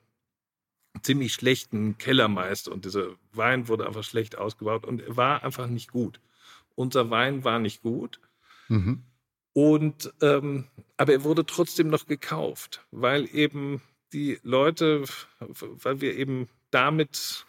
[1.02, 6.20] ziemlich schlechten Kellermeister und dieser Wein wurde einfach schlecht ausgebaut und war einfach nicht gut.
[6.74, 8.20] Unser Wein war nicht gut.
[8.68, 9.02] Mhm.
[9.52, 13.80] Und ähm, aber er wurde trotzdem noch gekauft, weil eben
[14.12, 15.04] die Leute,
[15.38, 17.46] weil wir eben damit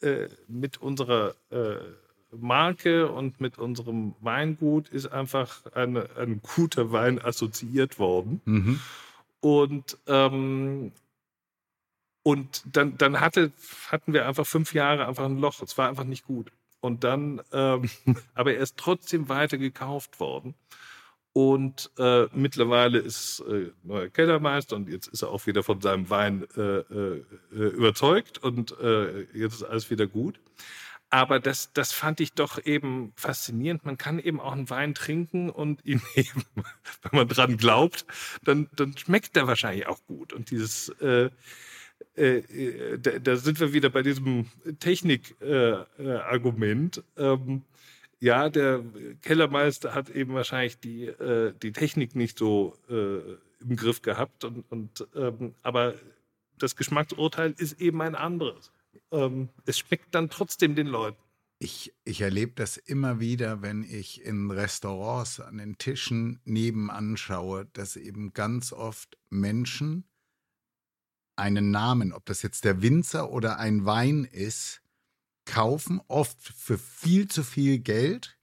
[0.00, 1.78] äh, mit unserer äh,
[2.30, 8.40] Marke und mit unserem Weingut ist einfach eine, ein guter Wein assoziiert worden.
[8.44, 8.80] Mhm.
[9.40, 10.92] Und, ähm,
[12.22, 13.52] und dann, dann hatte,
[13.90, 15.62] hatten wir einfach fünf Jahre einfach ein Loch.
[15.62, 16.50] Es war einfach nicht gut.
[16.80, 17.88] Und dann, ähm,
[18.34, 20.54] aber er ist trotzdem weiter gekauft worden.
[21.36, 26.08] Und äh, mittlerweile ist äh, neuer Kellermeister und jetzt ist er auch wieder von seinem
[26.08, 30.40] Wein äh, äh, überzeugt und äh, jetzt ist alles wieder gut.
[31.10, 33.84] Aber das, das fand ich doch eben faszinierend.
[33.84, 38.06] Man kann eben auch einen Wein trinken und ihn eben, wenn man dran glaubt,
[38.42, 40.32] dann, dann schmeckt der wahrscheinlich auch gut.
[40.32, 41.28] Und dieses, äh,
[42.16, 44.46] äh, äh da, da, sind wir wieder bei diesem
[44.80, 47.04] Technik-Argument.
[47.18, 47.62] Äh, ähm,
[48.18, 48.82] ja, der
[49.22, 53.20] Kellermeister hat eben wahrscheinlich die, äh, die Technik nicht so äh,
[53.62, 54.44] im Griff gehabt.
[54.44, 55.94] Und, und ähm, aber
[56.58, 58.72] das Geschmacksurteil ist eben ein anderes
[59.10, 61.18] ähm, es schmeckt dann trotzdem den Leuten.
[61.58, 67.66] Ich, ich erlebe das immer wieder, wenn ich in Restaurants an den Tischen nebenan schaue,
[67.72, 70.04] dass eben ganz oft Menschen
[71.34, 74.82] einen Namen, ob das jetzt der Winzer oder ein Wein ist,
[75.46, 78.36] kaufen, oft für viel zu viel Geld,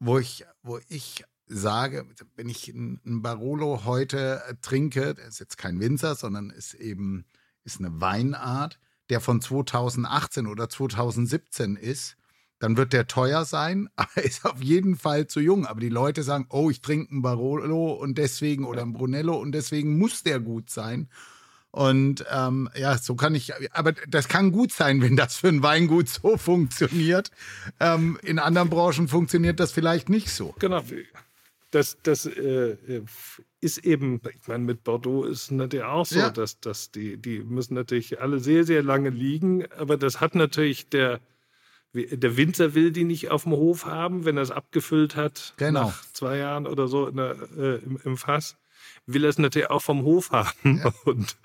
[0.00, 5.80] wo ich, wo ich sage, wenn ich einen Barolo heute trinke, der ist jetzt kein
[5.80, 7.24] Winzer, sondern ist eben
[7.64, 12.16] ist eine Weinart, der von 2018 oder 2017 ist,
[12.58, 15.66] dann wird der teuer sein, aber ist auf jeden Fall zu jung.
[15.66, 19.52] Aber die Leute sagen, oh, ich trinke einen Barolo und deswegen oder einen Brunello und
[19.52, 21.08] deswegen muss der gut sein.
[21.72, 25.62] Und ähm, ja, so kann ich, aber das kann gut sein, wenn das für ein
[25.62, 27.30] Weingut so funktioniert.
[27.80, 30.54] Ähm, in anderen Branchen funktioniert das vielleicht nicht so.
[30.58, 30.82] Genau.
[31.70, 32.76] Das, das äh,
[33.62, 36.28] ist eben, ich meine, mit Bordeaux ist es natürlich auch so, ja.
[36.28, 40.90] dass, dass die, die müssen natürlich alle sehr, sehr lange liegen, aber das hat natürlich
[40.90, 41.20] der,
[41.94, 45.86] der Winzer will die nicht auf dem Hof haben, wenn er es abgefüllt hat, genau.
[45.86, 48.56] nach zwei Jahren oder so der, äh, im, im, Fass,
[49.06, 50.78] will er es natürlich auch vom Hof haben.
[50.78, 50.92] Ja.
[51.04, 51.36] Und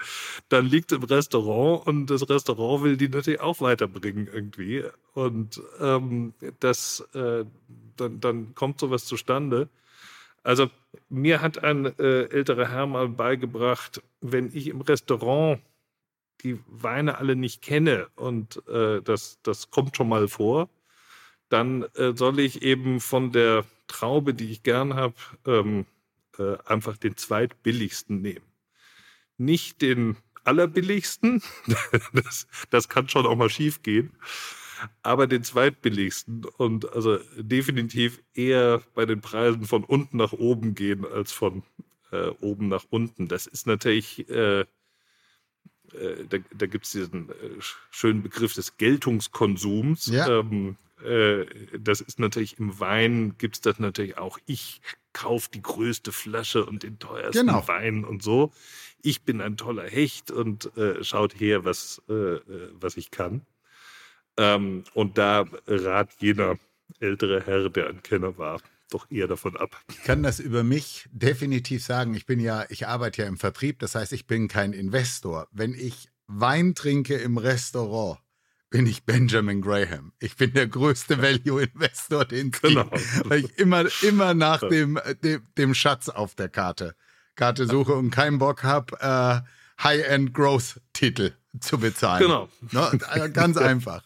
[0.49, 4.83] dann liegt es im Restaurant und das Restaurant will die natürlich auch weiterbringen irgendwie.
[5.13, 7.45] Und ähm, das, äh,
[7.95, 9.69] dann, dann kommt sowas zustande.
[10.43, 10.69] Also
[11.09, 15.59] mir hat ein äh, älterer Herr mal beigebracht, wenn ich im Restaurant
[16.43, 20.69] die Weine alle nicht kenne und äh, das, das kommt schon mal vor,
[21.49, 25.15] dann äh, soll ich eben von der Traube, die ich gern habe,
[25.45, 25.85] ähm,
[26.39, 28.45] äh, einfach den zweitbilligsten nehmen.
[29.37, 31.41] Nicht den allerbilligsten,
[32.13, 34.11] das, das kann schon auch mal schief gehen,
[35.01, 41.05] aber den zweitbilligsten und also definitiv eher bei den Preisen von unten nach oben gehen
[41.05, 41.63] als von
[42.11, 43.27] äh, oben nach unten.
[43.27, 44.65] Das ist natürlich, äh, äh,
[46.29, 47.33] da, da gibt es diesen äh,
[47.91, 50.07] schönen Begriff des Geltungskonsums.
[50.07, 50.39] Ja.
[50.39, 51.45] Ähm, äh,
[51.79, 54.39] das ist natürlich im Wein, gibt es das natürlich auch.
[54.45, 54.81] Ich
[55.13, 57.67] kaufe die größte Flasche und den teuersten genau.
[57.67, 58.51] Wein und so.
[59.01, 63.45] Ich bin ein toller Hecht und äh, schaut her, was, was ich kann.
[64.37, 66.57] Ähm, und da rat jener
[66.99, 69.81] ältere Herr, der ein Kenner war, doch eher davon ab.
[69.89, 72.13] Ich kann das über mich definitiv sagen.
[72.13, 75.47] Ich bin ja, ich arbeite ja im Vertrieb, das heißt, ich bin kein Investor.
[75.51, 78.19] Wenn ich Wein trinke im Restaurant,
[78.69, 80.11] bin ich Benjamin Graham.
[80.19, 82.85] Ich bin der größte Value-Investor, den es genau.
[82.85, 86.95] gibt, weil ich immer, immer nach dem, dem, dem Schatz auf der Karte,
[87.35, 92.23] Karte suche und keinen Bock habe, äh, High-End-Growth-Titel zu bezahlen.
[92.23, 92.49] Genau.
[92.71, 93.29] Ne?
[93.31, 94.03] Ganz einfach.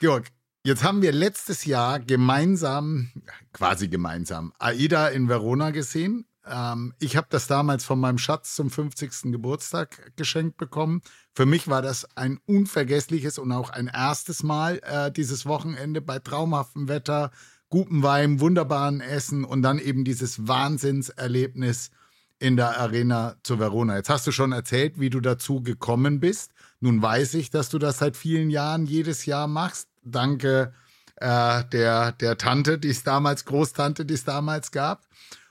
[0.00, 0.28] Georg,
[0.64, 3.10] jetzt haben wir letztes Jahr gemeinsam,
[3.52, 6.26] quasi gemeinsam, AIDA in Verona gesehen.
[6.46, 9.32] Ähm, ich habe das damals von meinem Schatz zum 50.
[9.32, 11.02] Geburtstag geschenkt bekommen.
[11.32, 16.18] Für mich war das ein unvergessliches und auch ein erstes Mal äh, dieses Wochenende bei
[16.18, 17.30] traumhaftem Wetter,
[17.68, 21.90] gutem Wein, wunderbaren Essen und dann eben dieses Wahnsinnserlebnis
[22.40, 23.96] in der Arena zu Verona.
[23.96, 26.52] Jetzt hast du schon erzählt, wie du dazu gekommen bist.
[26.80, 29.88] Nun weiß ich, dass du das seit vielen Jahren jedes Jahr machst.
[30.02, 30.72] Danke
[31.16, 35.06] äh, der, der Tante, die es damals, Großtante, die es damals gab.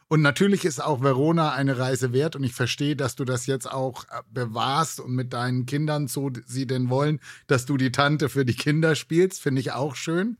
[0.09, 3.71] Und natürlich ist auch Verona eine Reise wert und ich verstehe, dass du das jetzt
[3.71, 8.27] auch äh, bewahrst und mit deinen Kindern, so sie denn wollen, dass du die Tante
[8.27, 10.37] für die Kinder spielst, finde ich auch schön.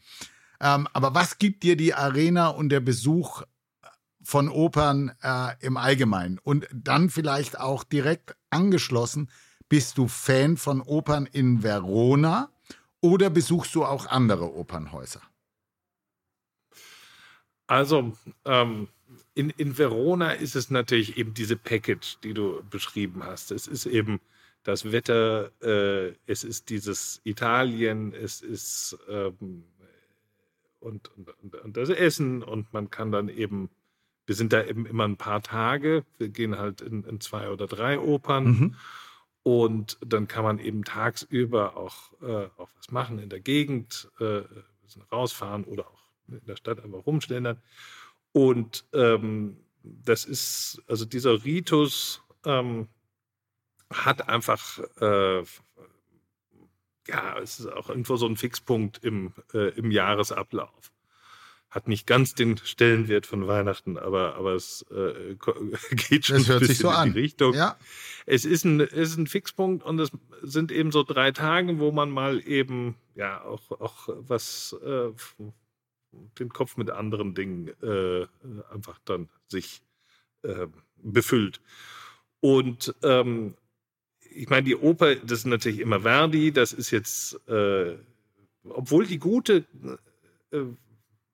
[0.60, 3.44] Ähm, aber was gibt dir die Arena und der Besuch
[4.30, 6.40] von Opern äh, im Allgemeinen.
[6.40, 9.30] Und dann vielleicht auch direkt angeschlossen
[9.70, 12.50] Bist du Fan von Opern in Verona
[13.02, 15.22] oder besuchst du auch andere Opernhäuser?
[17.68, 18.14] Also,
[18.46, 18.88] ähm,
[19.40, 23.52] in, in Verona ist es natürlich eben diese Package, die du beschrieben hast.
[23.52, 24.20] Es ist eben
[24.64, 29.64] das Wetter, äh, es ist dieses Italien, es ist ähm,
[30.82, 33.70] und, und, und, das Essen und man kann dann eben,
[34.26, 37.66] wir sind da eben immer ein paar Tage, wir gehen halt in, in zwei oder
[37.66, 38.76] drei Opern mhm.
[39.44, 44.42] und dann kann man eben tagsüber auch, äh, auch was machen in der Gegend, äh,
[45.14, 47.58] rausfahren oder auch in der Stadt einfach rumstellen.
[48.32, 52.88] Und ähm, das ist, also dieser Ritus ähm,
[53.92, 55.44] hat einfach, äh,
[57.08, 60.92] ja, es ist auch irgendwo so ein Fixpunkt im, äh, im Jahresablauf.
[61.72, 65.36] Hat nicht ganz den Stellenwert von Weihnachten, aber, aber es äh,
[65.96, 67.54] geht schon das hört sich so in die Richtung.
[67.54, 67.78] Ja.
[68.26, 70.12] Es ist ein, es ist ein Fixpunkt und es
[70.42, 75.12] sind eben so drei Tage, wo man mal eben ja auch, auch was äh,
[76.12, 78.26] den Kopf mit anderen Dingen äh,
[78.74, 79.82] einfach dann sich
[80.44, 80.68] äh,
[80.98, 81.62] befüllt.
[82.40, 83.56] Und ähm,
[84.32, 87.96] ich meine, die Oper, das ist natürlich immer Verdi, das ist jetzt, äh,
[88.64, 89.66] obwohl die gute
[90.52, 90.64] äh,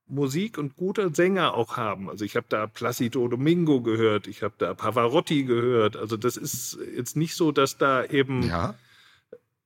[0.08, 2.10] Musik und gute Sänger auch haben.
[2.10, 5.98] Also ich habe da Placido Domingo gehört, ich habe da Pavarotti gehört.
[5.98, 8.76] Also das ist jetzt nicht so, dass da eben ja.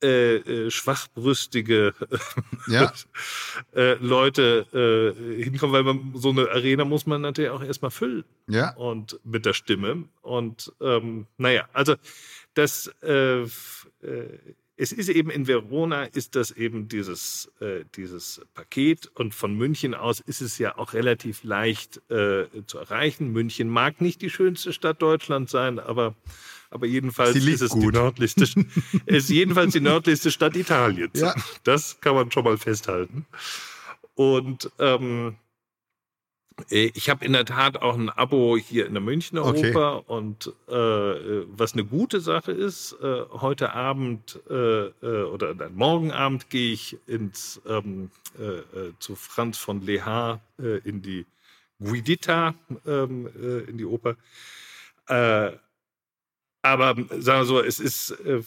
[0.01, 1.93] Äh, äh, schwachbrüstige
[2.67, 2.93] ja.
[3.75, 4.65] äh, Leute
[5.17, 8.23] äh, hinkommen, weil man so eine Arena muss man natürlich auch erstmal füllen.
[8.47, 8.73] Ja.
[8.75, 10.05] Und mit der Stimme.
[10.21, 11.95] Und ähm, naja, also
[12.53, 13.47] das äh, äh,
[14.81, 19.93] es ist eben in Verona ist das eben dieses, äh, dieses Paket und von München
[19.93, 23.33] aus ist es ja auch relativ leicht äh, zu erreichen.
[23.33, 26.15] München mag nicht die schönste Stadt Deutschlands sein, aber,
[26.69, 27.84] aber jedenfalls ist es gut.
[27.84, 28.45] die nördlichste,
[29.05, 31.19] ist jedenfalls die nördlichste Stadt Italiens.
[31.19, 31.34] Ja.
[31.63, 33.25] Das kann man schon mal festhalten.
[34.15, 35.36] Und ähm,
[36.69, 39.71] äh, ich habe in der Tat auch ein Abo hier in der Münchner Okay.
[39.71, 45.73] Oper und äh, was eine gute Sache ist, äh, heute Abend äh, äh, oder nein,
[45.75, 51.25] morgen Abend gehe ich ins ähm, äh, äh, zu Franz von Lehar äh, in die
[51.79, 52.55] Guidita
[52.86, 54.15] ähm, äh, in die Oper.
[56.63, 58.41] Äh, aber sagen wir so, es ist äh,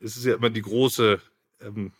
[0.00, 1.20] es ist ja immer die große
[1.60, 1.92] ähm,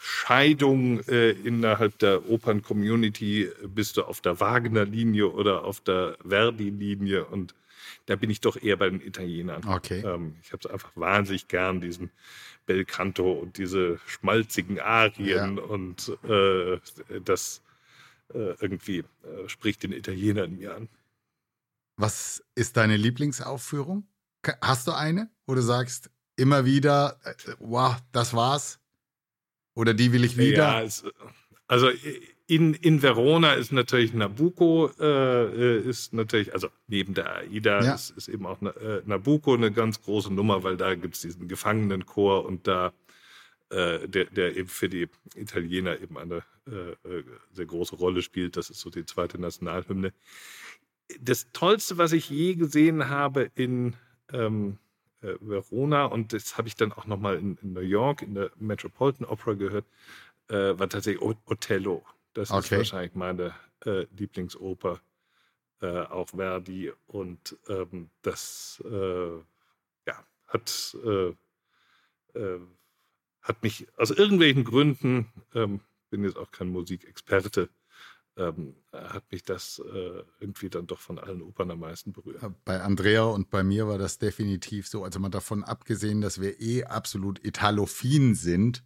[0.00, 3.50] Scheidung äh, innerhalb der Opern-Community.
[3.66, 7.24] Bist du auf der Wagner-Linie oder auf der Verdi-Linie?
[7.24, 7.54] Und
[8.06, 9.64] da bin ich doch eher bei den Italienern.
[9.66, 10.02] Okay.
[10.04, 12.10] Ähm, ich habe es einfach wahnsinnig gern, diesen
[12.66, 15.58] Bel Canto und diese schmalzigen Arien.
[15.58, 16.78] Und äh,
[17.24, 17.62] das
[18.34, 20.88] äh, irgendwie äh, spricht den Italiener in mir an.
[21.96, 24.04] Was ist deine Lieblingsaufführung?
[24.60, 28.80] Hast du eine, wo du sagst, immer wieder, äh, wow, das war's?
[29.74, 30.56] Oder die will ich wieder?
[30.56, 31.04] Ja, es,
[31.66, 31.88] also
[32.46, 37.94] in, in Verona ist natürlich Nabucco, äh, ist natürlich, also neben der AIDA Ja.
[37.94, 41.48] ist, ist eben auch äh, Nabucco eine ganz große Nummer, weil da gibt es diesen
[41.48, 42.92] Gefangenenchor und da
[43.70, 48.56] äh, der, der eben für die Italiener eben eine äh, äh, sehr große Rolle spielt.
[48.56, 50.12] Das ist so die zweite Nationalhymne.
[51.20, 53.94] Das Tollste, was ich je gesehen habe in
[54.32, 54.78] ähm,
[55.22, 58.50] äh, Verona und das habe ich dann auch nochmal in, in New York in der
[58.56, 59.86] Metropolitan Opera gehört,
[60.48, 62.04] äh, war tatsächlich O- Othello.
[62.34, 62.78] Das ist Okay.
[62.78, 63.54] wahrscheinlich meine
[63.84, 65.00] äh, Lieblingsoper,
[65.80, 66.92] äh, auch Verdi.
[67.06, 69.36] Und ähm, das äh,
[70.06, 71.34] ja, hat, äh,
[73.42, 75.80] hat mich aus irgendwelchen Gründen, ähm,
[76.10, 77.68] bin jetzt auch kein Musikexperte,
[78.36, 82.42] ähm, hat mich das äh, irgendwie dann doch von allen Opern am meisten berührt.
[82.64, 85.04] Bei Andrea und bei mir war das definitiv so.
[85.04, 88.82] Also mal davon abgesehen, dass wir eh absolut italophin sind.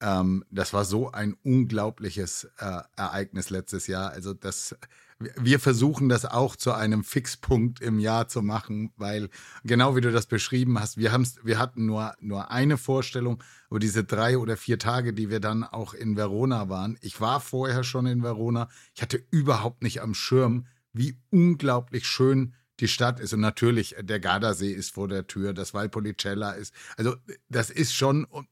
[0.00, 4.10] Ähm, das war so ein unglaubliches äh, Ereignis letztes Jahr.
[4.10, 4.76] Also das,
[5.18, 9.30] wir versuchen das auch zu einem Fixpunkt im Jahr zu machen, weil
[9.64, 14.04] genau wie du das beschrieben hast, wir wir hatten nur nur eine Vorstellung, aber diese
[14.04, 16.98] drei oder vier Tage, die wir dann auch in Verona waren.
[17.00, 18.68] Ich war vorher schon in Verona.
[18.94, 23.32] Ich hatte überhaupt nicht am Schirm, wie unglaublich schön die Stadt ist.
[23.32, 26.74] Und natürlich, der Gardasee ist vor der Tür, das Valpolicella ist.
[26.96, 27.16] Also,
[27.48, 28.48] das ist schon, und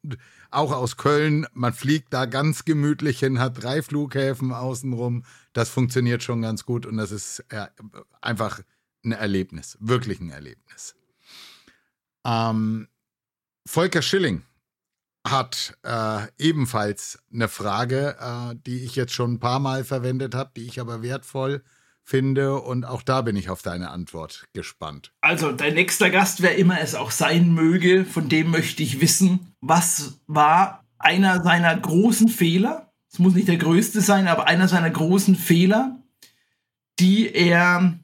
[0.51, 5.25] auch aus Köln, man fliegt da ganz gemütlich hin, hat drei Flughäfen außenrum.
[5.53, 7.67] Das funktioniert schon ganz gut und das ist äh,
[8.21, 8.61] einfach
[9.05, 10.95] ein Erlebnis, wirklich ein Erlebnis.
[12.25, 12.89] Ähm,
[13.67, 14.43] Volker Schilling
[15.27, 20.53] hat äh, ebenfalls eine Frage, äh, die ich jetzt schon ein paar Mal verwendet habe,
[20.57, 21.63] die ich aber wertvoll
[22.07, 22.61] finde.
[22.61, 25.13] Und auch da bin ich auf deine Antwort gespannt.
[25.21, 29.53] Also, dein nächster Gast, wer immer es auch sein möge, von dem möchte ich wissen,
[29.61, 32.93] was war einer seiner großen Fehler?
[33.13, 36.01] Es muss nicht der größte sein, aber einer seiner großen Fehler,
[36.99, 37.99] die er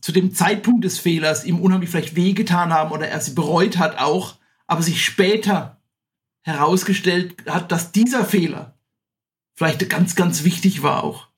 [0.00, 3.98] zu dem Zeitpunkt des Fehlers ihm unheimlich vielleicht wehgetan haben oder er sie bereut hat
[3.98, 5.80] auch, aber sich später
[6.42, 8.74] herausgestellt hat, dass dieser Fehler
[9.54, 11.31] vielleicht ganz, ganz wichtig war auch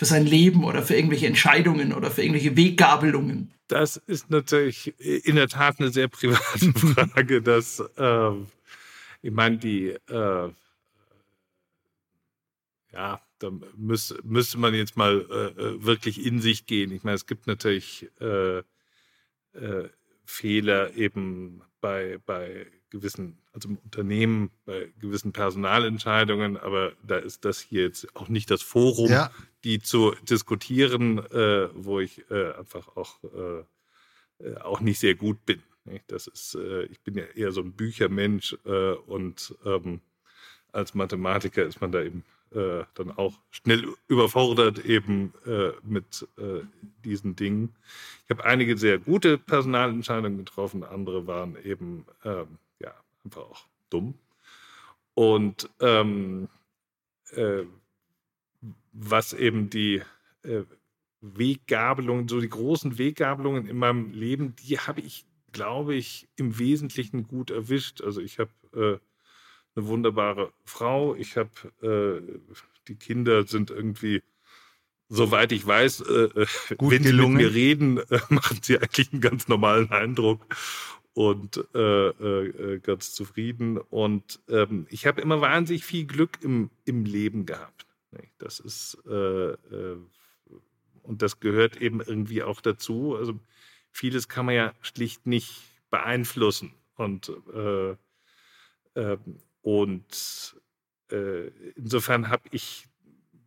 [0.00, 3.52] für sein Leben oder für irgendwelche Entscheidungen oder für irgendwelche Weggabelungen?
[3.68, 7.42] Das ist natürlich in der Tat eine sehr private Frage.
[7.42, 8.30] dass, äh,
[9.20, 10.50] ich meine, die, äh,
[12.94, 16.92] ja, da müß, müsste man jetzt mal äh, äh, wirklich in sich gehen.
[16.92, 19.90] Ich meine, es gibt natürlich äh, äh,
[20.24, 27.60] Fehler eben bei, bei gewissen, also im Unternehmen, bei gewissen Personalentscheidungen, aber da ist das
[27.60, 29.30] hier jetzt auch nicht das Forum, ja.
[29.64, 35.44] Die zu diskutieren, äh, wo ich äh, einfach auch, äh, äh auch nicht sehr gut
[35.44, 35.62] bin.
[36.06, 40.00] Das ist, äh, ich bin ja eher so ein Büchermensch äh, und ähm,
[40.72, 45.32] als Mathematiker ist man da eben dann auch schnell überfordert eben
[45.84, 46.26] mit
[47.04, 47.76] diesen Dingen.
[48.24, 52.58] Ich habe einige sehr gute Personalentscheidungen getroffen, andere waren eben ähm,
[53.24, 54.14] einfach auch dumm.
[55.14, 56.48] Und ähm,
[57.32, 57.64] äh,
[58.92, 60.02] was eben die
[60.42, 60.62] äh,
[61.20, 67.26] Weggabelungen, so die großen Weggabelungen in meinem Leben, die habe ich, glaube ich, im Wesentlichen
[67.26, 68.00] gut erwischt.
[68.00, 68.98] Also ich habe äh,
[69.76, 71.50] eine wunderbare Frau, ich habe
[71.82, 72.40] äh,
[72.88, 74.22] die Kinder sind irgendwie
[75.10, 76.46] soweit ich weiß, äh, äh
[76.78, 77.38] wenn gelungen.
[77.38, 80.46] sie mit mir reden, äh, machen sie eigentlich einen ganz normalen Eindruck
[81.12, 83.76] und äh, äh, ganz zufrieden.
[83.76, 87.86] Und ähm, ich habe immer wahnsinnig viel Glück im, im Leben gehabt.
[88.38, 89.98] Das ist äh, äh,
[91.02, 93.16] und das gehört eben irgendwie auch dazu.
[93.16, 93.38] Also
[93.90, 96.74] vieles kann man ja schlicht nicht beeinflussen.
[96.94, 97.96] Und, äh,
[98.96, 100.56] ähm, und
[101.74, 102.86] insofern habe ich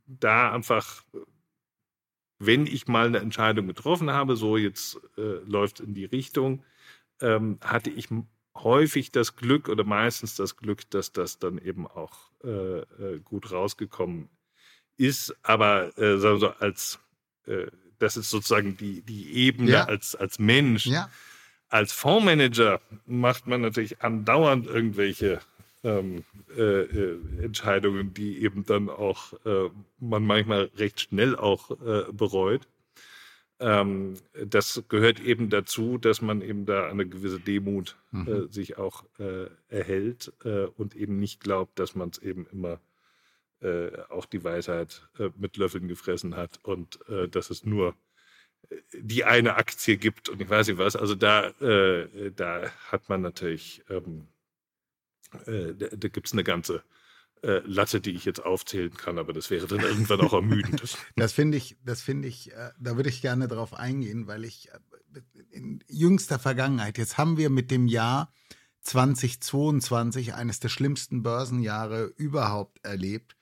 [0.05, 1.05] da einfach,
[2.37, 6.65] wenn ich mal eine Entscheidung getroffen habe, so jetzt läuft in die Richtung,
[7.21, 8.09] ähm, hatte ich
[8.53, 14.27] häufig das Glück oder meistens das Glück, dass das dann eben auch äh, gut rausgekommen
[14.97, 15.35] ist.
[15.43, 16.99] Aber äh, sagen wir so, als
[17.47, 17.67] äh,
[17.99, 19.85] das ist sozusagen die, die Ebene ja.
[19.85, 20.85] als, als Mensch.
[20.85, 21.09] Ja.
[21.69, 25.39] Als Fondsmanager macht man natürlich andauernd irgendwelche
[25.83, 26.23] ähm,
[26.55, 29.33] äh, äh, Entscheidungen, die eben dann auch
[29.99, 31.69] man manchmal recht schnell auch
[32.11, 32.67] bereut
[33.63, 38.27] ähm, das gehört eben dazu, dass man eben da eine gewisse Demut äh, mhm.
[38.27, 42.73] äh, sich auch äh, erhält äh, und eben nicht glaubt, dass man es eben immer
[42.73, 42.77] äh,
[44.09, 46.99] auch die Weisheit äh, mit Löffeln gefressen hat und
[47.31, 47.95] dass es nur
[48.93, 50.95] die eine Aktie gibt und ich weiß nicht was.
[50.95, 54.27] Also da, da hat man natürlich, ähm,
[55.45, 56.83] da, da gibt es eine ganze
[57.43, 60.81] äh, Latte, die ich jetzt aufzählen kann, aber das wäre dann irgendwann auch ermüdend.
[61.17, 64.69] das finde ich, das finde ich, äh, da würde ich gerne drauf eingehen, weil ich
[64.69, 65.19] äh,
[65.51, 68.31] in jüngster Vergangenheit, jetzt haben wir mit dem Jahr
[68.83, 73.35] 2022 eines der schlimmsten Börsenjahre überhaupt erlebt.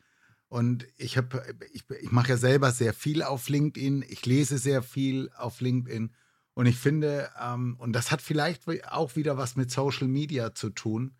[0.51, 4.83] Und ich habe, ich, ich mache ja selber sehr viel auf LinkedIn, ich lese sehr
[4.83, 6.13] viel auf LinkedIn.
[6.55, 10.69] Und ich finde, ähm, und das hat vielleicht auch wieder was mit Social Media zu
[10.69, 11.15] tun,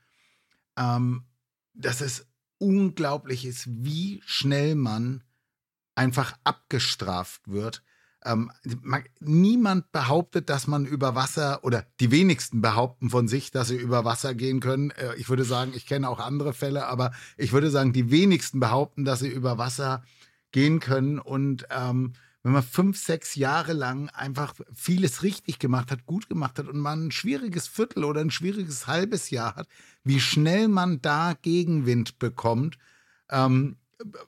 [0.77, 1.23] ähm,
[1.73, 2.27] dass es
[2.57, 5.23] unglaublich ist, wie schnell man
[5.95, 7.83] einfach abgestraft wird.
[8.23, 8.51] Ähm,
[8.81, 13.77] man, niemand behauptet, dass man über Wasser oder die wenigsten behaupten von sich, dass sie
[13.77, 14.91] über Wasser gehen können.
[14.91, 18.59] Äh, ich würde sagen, ich kenne auch andere Fälle, aber ich würde sagen, die wenigsten
[18.59, 20.03] behaupten, dass sie über Wasser
[20.51, 21.19] gehen können.
[21.19, 22.13] Und ähm,
[22.43, 26.79] wenn man fünf, sechs Jahre lang einfach vieles richtig gemacht hat, gut gemacht hat und
[26.79, 29.67] man ein schwieriges Viertel oder ein schwieriges halbes Jahr hat,
[30.03, 32.77] wie schnell man da Gegenwind bekommt,
[33.29, 33.77] ähm,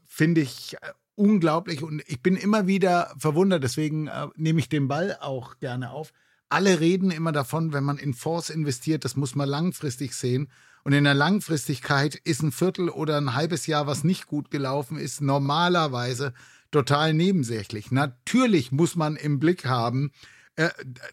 [0.05, 1.83] finde ich äh, unglaublich.
[1.83, 6.13] Und ich bin immer wieder verwundert, deswegen äh, nehme ich den Ball auch gerne auf.
[6.49, 10.49] Alle reden immer davon, wenn man in Fonds investiert, das muss man langfristig sehen.
[10.83, 14.97] Und in der Langfristigkeit ist ein Viertel oder ein halbes Jahr, was nicht gut gelaufen
[14.97, 16.33] ist, normalerweise
[16.71, 17.91] total nebensächlich.
[17.91, 20.11] Natürlich muss man im Blick haben,
[20.55, 20.69] äh,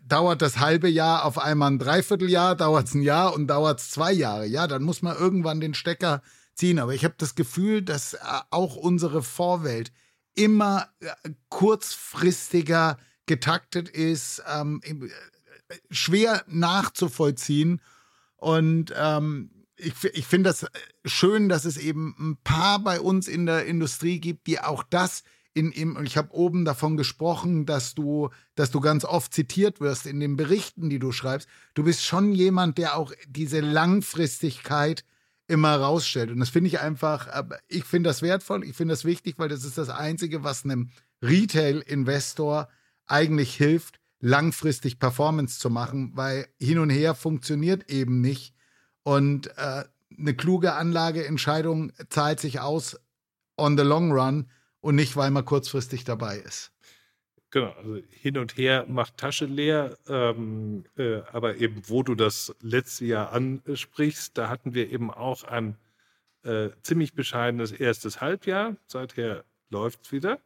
[0.06, 3.90] dauert das halbe Jahr auf einmal ein Dreivierteljahr, dauert es ein Jahr und dauert es
[3.90, 4.46] zwei Jahre.
[4.46, 6.20] Ja, dann muss man irgendwann den Stecker
[6.60, 6.78] ziehen.
[6.78, 8.18] Aber ich habe das Gefühl, dass äh,
[8.50, 9.92] auch unsere Vorwelt
[10.34, 17.80] immer äh, kurzfristiger getaktet ist, ähm, äh, schwer nachzuvollziehen.
[18.36, 20.66] Und ähm, ich, ich finde das
[21.04, 25.22] schön, dass es eben ein paar bei uns in der Industrie gibt, die auch das
[25.52, 30.06] in, in, ich habe oben davon gesprochen, dass du, dass du ganz oft zitiert wirst
[30.06, 31.48] in den Berichten, die du schreibst.
[31.74, 35.04] Du bist schon jemand, der auch diese Langfristigkeit
[35.50, 36.30] immer rausstellt.
[36.30, 37.28] Und das finde ich einfach,
[37.68, 40.90] ich finde das wertvoll, ich finde das wichtig, weil das ist das Einzige, was einem
[41.22, 42.68] Retail-Investor
[43.06, 48.54] eigentlich hilft, langfristig Performance zu machen, weil hin und her funktioniert eben nicht.
[49.02, 49.84] Und äh,
[50.16, 53.00] eine kluge Anlageentscheidung zahlt sich aus
[53.56, 56.70] on the long run und nicht, weil man kurzfristig dabei ist.
[57.50, 62.54] Genau, also hin und her macht Tasche leer, ähm, äh, aber eben, wo du das
[62.60, 65.76] letzte Jahr ansprichst, da hatten wir eben auch ein
[66.44, 68.76] äh, ziemlich bescheidenes erstes Halbjahr.
[68.86, 70.38] Seither läuft es wieder.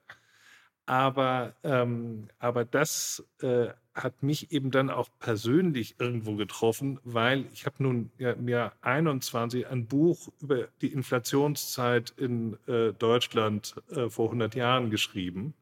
[0.87, 7.65] Aber, ähm, aber das äh, hat mich eben dann auch persönlich irgendwo getroffen, weil ich
[7.65, 14.11] habe nun ja, im Jahr 21 ein Buch über die Inflationszeit in äh, Deutschland äh,
[14.11, 15.55] vor 100 Jahren geschrieben.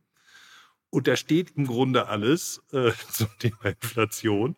[0.93, 4.57] Und da steht im Grunde alles äh, zum Thema Inflation.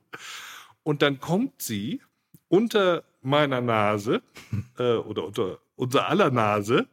[0.82, 2.03] Und dann kommt sie
[2.49, 4.22] unter meiner Nase
[4.78, 6.87] äh, oder unter unser aller Nase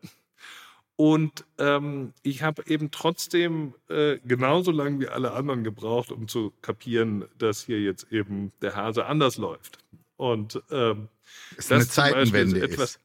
[1.01, 6.53] und ähm, ich habe eben trotzdem äh, genauso lange wie alle anderen gebraucht, um zu
[6.61, 9.79] kapieren, dass hier jetzt eben der Hase anders läuft.
[10.15, 11.07] Und ähm,
[11.55, 12.99] das eine Zeitenwende ist, etwas, ist.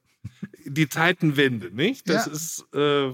[0.66, 2.06] Die Zeitenwende, nicht?
[2.10, 2.32] Das ja.
[2.32, 3.12] ist äh,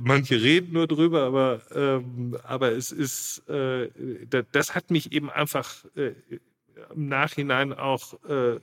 [0.00, 3.88] manche reden nur drüber, aber, ähm, aber es ist, äh,
[4.52, 6.12] das hat mich eben einfach äh,
[6.94, 8.60] im Nachhinein auch äh,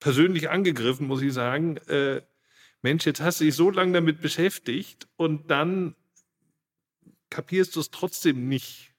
[0.00, 2.22] persönlich angegriffen, muss ich sagen äh,
[2.82, 5.96] Mensch, jetzt hast du dich so lange damit beschäftigt und dann
[7.30, 8.92] kapierst du es trotzdem nicht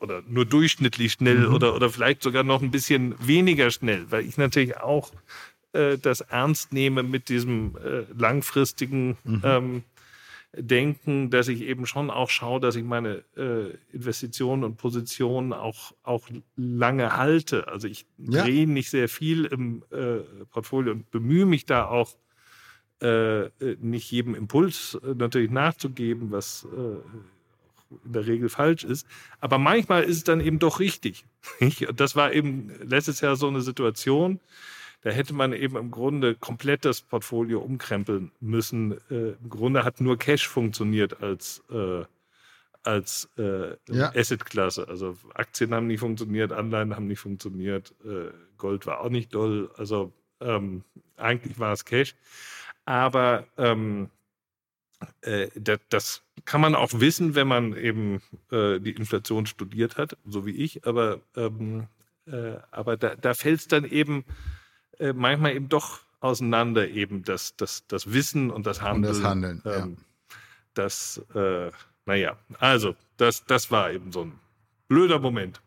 [0.00, 1.54] oder nur durchschnittlich schnell mhm.
[1.54, 5.12] oder, oder vielleicht sogar noch ein bisschen weniger schnell, weil ich natürlich auch
[5.72, 9.42] äh, das ernst nehme mit diesem äh, langfristigen mhm.
[9.44, 9.84] ähm,
[10.58, 15.92] Denken, dass ich eben schon auch schaue, dass ich meine äh, Investitionen und Positionen auch,
[16.02, 17.68] auch lange halte.
[17.68, 18.42] Also ich ja.
[18.42, 20.18] drehe nicht sehr viel im äh,
[20.50, 22.16] Portfolio und bemühe mich da auch
[23.00, 23.50] äh,
[23.80, 26.96] nicht jedem Impuls äh, natürlich nachzugeben, was äh,
[28.04, 29.06] in der Regel falsch ist.
[29.40, 31.24] Aber manchmal ist es dann eben doch richtig.
[31.94, 34.40] das war eben letztes Jahr so eine Situation,
[35.06, 38.98] da hätte man eben im Grunde komplett das Portfolio umkrempeln müssen.
[39.08, 42.02] Äh, Im Grunde hat nur Cash funktioniert als, äh,
[42.82, 44.12] als äh, ja.
[44.16, 44.88] Assetklasse.
[44.88, 49.70] Also Aktien haben nicht funktioniert, Anleihen haben nicht funktioniert, äh, Gold war auch nicht doll.
[49.76, 50.82] Also ähm,
[51.16, 52.16] eigentlich war es Cash.
[52.84, 54.10] Aber ähm,
[55.20, 60.16] äh, das, das, kann man auch wissen, wenn man eben äh, die Inflation studiert hat,
[60.24, 60.84] so wie ich.
[60.84, 61.86] Aber, ähm,
[62.26, 64.24] äh, aber da, da fällt es dann eben
[64.98, 69.14] äh, manchmal eben doch auseinander, eben das, das, das Wissen und das Handeln.
[69.14, 70.34] Und das Handeln, ähm, ja.
[70.74, 71.70] Das, äh,
[72.04, 74.38] naja, also das, das war eben so ein
[74.88, 75.60] blöder Moment.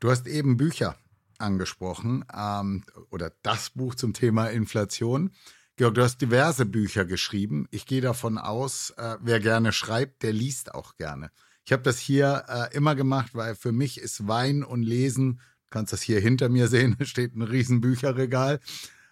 [0.00, 0.96] Du hast eben Bücher
[1.38, 5.30] angesprochen ähm, oder das Buch zum Thema Inflation.
[5.76, 7.68] Georg, du hast diverse Bücher geschrieben.
[7.70, 11.30] Ich gehe davon aus, äh, wer gerne schreibt, der liest auch gerne.
[11.64, 15.40] Ich habe das hier äh, immer gemacht, weil für mich ist Wein und Lesen,
[15.70, 18.60] kannst das hier hinter mir sehen, da steht ein riesen Bücherregal.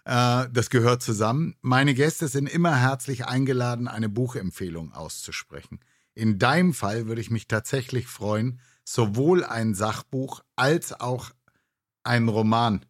[0.05, 1.55] Äh, das gehört zusammen.
[1.61, 5.79] Meine Gäste sind immer herzlich eingeladen, eine Buchempfehlung auszusprechen.
[6.13, 11.31] In deinem Fall würde ich mich tatsächlich freuen, sowohl ein Sachbuch als auch
[12.03, 12.85] einen Roman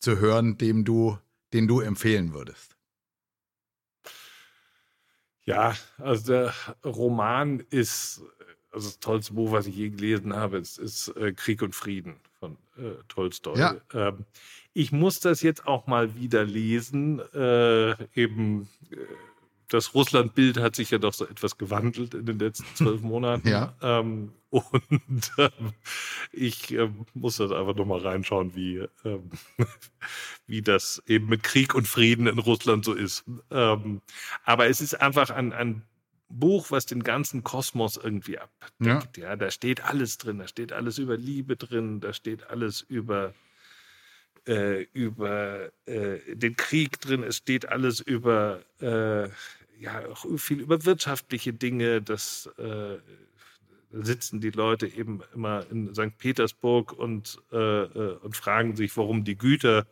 [0.00, 1.16] zu hören, dem du,
[1.52, 2.76] den du empfehlen würdest.
[5.44, 6.54] Ja, also der
[6.84, 8.20] Roman ist,
[8.70, 12.20] also das tollste Buch, was ich je gelesen habe, ist, ist äh, Krieg und Frieden
[12.78, 13.58] äh, Tolstoi.
[13.58, 13.76] Ja.
[13.92, 14.24] Ähm,
[14.72, 17.20] ich muss das jetzt auch mal wieder lesen.
[17.34, 18.96] Äh, eben äh,
[19.68, 23.48] das Russland-Bild hat sich ja doch so etwas gewandelt in den letzten zwölf Monaten.
[23.48, 23.74] Ja.
[23.82, 25.72] Ähm, und ähm,
[26.32, 29.30] ich äh, muss das einfach nochmal reinschauen, wie, ähm,
[30.46, 33.24] wie das eben mit Krieg und Frieden in Russland so ist.
[33.50, 34.00] Ähm,
[34.44, 35.82] aber es ist einfach ein, ein
[36.28, 39.16] Buch, was den ganzen Kosmos irgendwie abdeckt.
[39.16, 39.30] Ja.
[39.30, 40.38] ja, da steht alles drin.
[40.38, 42.00] Da steht alles über Liebe drin.
[42.00, 43.34] Da steht alles über
[44.46, 49.28] äh, über äh, den Krieg drin, es steht alles über äh,
[49.78, 52.96] ja auch viel über wirtschaftliche Dinge, das äh,
[53.90, 56.16] sitzen die Leute eben immer in St.
[56.18, 59.86] Petersburg und, äh, äh, und fragen sich, warum die Güter,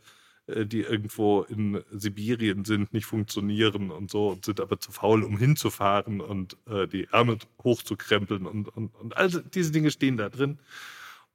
[0.47, 5.36] die irgendwo in Sibirien sind, nicht funktionieren und so und sind aber zu faul, um
[5.36, 10.59] hinzufahren und äh, die Ärmel hochzukrempeln und, und, und all diese Dinge stehen da drin.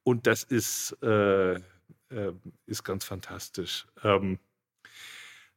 [0.04, 1.60] Und das ist, äh, äh,
[2.66, 3.86] ist ganz fantastisch.
[4.04, 4.40] Ähm,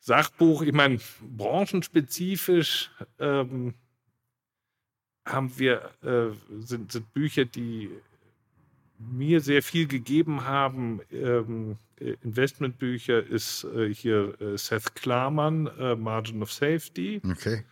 [0.01, 3.75] Sachbuch, ich meine, branchenspezifisch ähm,
[5.25, 7.91] haben wir, äh, sind, sind Bücher, die
[8.99, 11.01] mir sehr viel gegeben haben.
[11.11, 17.21] Ähm, äh, Investmentbücher ist äh, hier äh, Seth Klarman, äh, Margin of Safety.
[17.29, 17.65] Okay.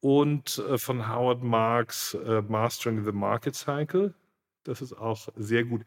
[0.00, 4.14] Und äh, von Howard Marks äh, Mastering the Market Cycle.
[4.64, 5.82] Das ist auch sehr gut.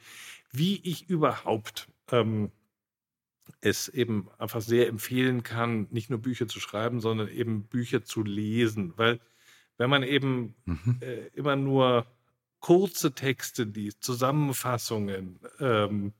[0.51, 2.51] Wie ich überhaupt ähm,
[3.61, 8.23] es eben einfach sehr empfehlen kann, nicht nur Bücher zu schreiben, sondern eben Bücher zu
[8.23, 8.93] lesen.
[8.97, 9.19] Weil
[9.77, 10.99] wenn man eben mhm.
[11.33, 12.05] immer nur
[12.61, 16.13] kurze Texte liest, Zusammenfassungen, ähm,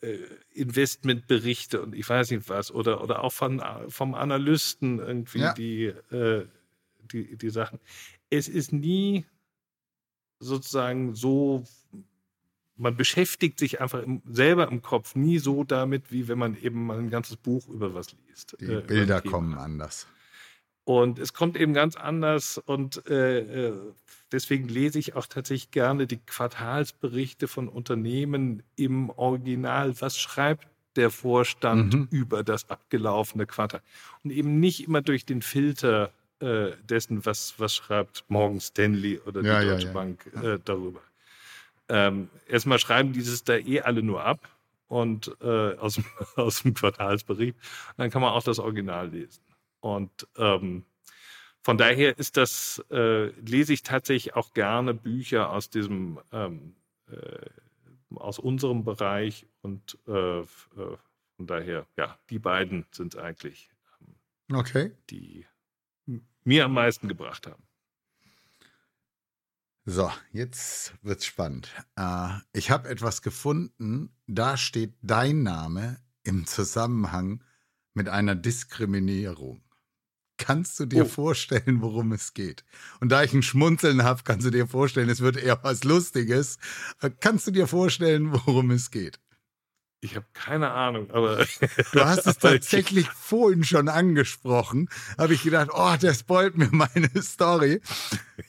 [0.00, 0.18] äh,
[0.52, 5.52] Investmentberichte und ich weiß nicht was, oder, oder auch von, vom Analysten irgendwie ja.
[5.54, 6.46] die, äh,
[7.12, 7.80] die, die Sachen.
[8.30, 9.24] Es ist nie
[10.38, 11.64] sozusagen so
[12.76, 16.86] man beschäftigt sich einfach im, selber im Kopf nie so damit, wie wenn man eben
[16.86, 18.56] mal ein ganzes Buch über was liest.
[18.60, 20.06] Die äh, Bilder kommen anders.
[20.84, 23.72] Und es kommt eben ganz anders und äh, äh,
[24.32, 29.94] deswegen lese ich auch tatsächlich gerne die Quartalsberichte von Unternehmen im Original.
[30.00, 30.66] Was schreibt
[30.96, 32.08] der Vorstand mhm.
[32.10, 33.80] über das abgelaufene Quartal?
[34.24, 39.42] Und eben nicht immer durch den Filter äh, dessen, was, was schreibt Morgan Stanley oder
[39.42, 39.92] die ja, Deutsche ja.
[39.92, 41.00] Bank äh, darüber.
[41.88, 44.48] Ähm, erstmal schreiben dieses da eh alle nur ab
[44.88, 46.00] und äh, aus,
[46.36, 47.56] aus dem Quartalsbericht.
[47.96, 49.40] Dann kann man auch das Original lesen.
[49.82, 50.84] Und ähm,
[51.60, 56.76] von daher ist das, äh, lese ich tatsächlich auch gerne Bücher aus diesem, ähm,
[57.10, 57.50] äh,
[58.14, 60.44] aus unserem Bereich und äh, äh
[61.36, 63.70] von daher, ja, die beiden sind eigentlich
[64.00, 64.92] ähm, okay.
[65.10, 65.46] die
[66.44, 67.62] mir am meisten gebracht haben.
[69.84, 71.74] So, jetzt wird's spannend.
[71.96, 77.42] Äh, ich habe etwas gefunden, da steht dein Name im Zusammenhang
[77.94, 79.62] mit einer Diskriminierung.
[80.42, 81.08] Kannst du dir oh.
[81.08, 82.64] vorstellen, worum es geht?
[82.98, 86.58] Und da ich ein Schmunzeln habe, kannst du dir vorstellen, es wird eher was Lustiges.
[87.20, 89.20] Kannst du dir vorstellen, worum es geht?
[90.00, 91.46] Ich habe keine Ahnung, aber.
[91.92, 94.88] Du hast es tatsächlich vorhin schon angesprochen.
[95.16, 97.80] Habe ich gedacht, oh, der spoilt mir meine Story.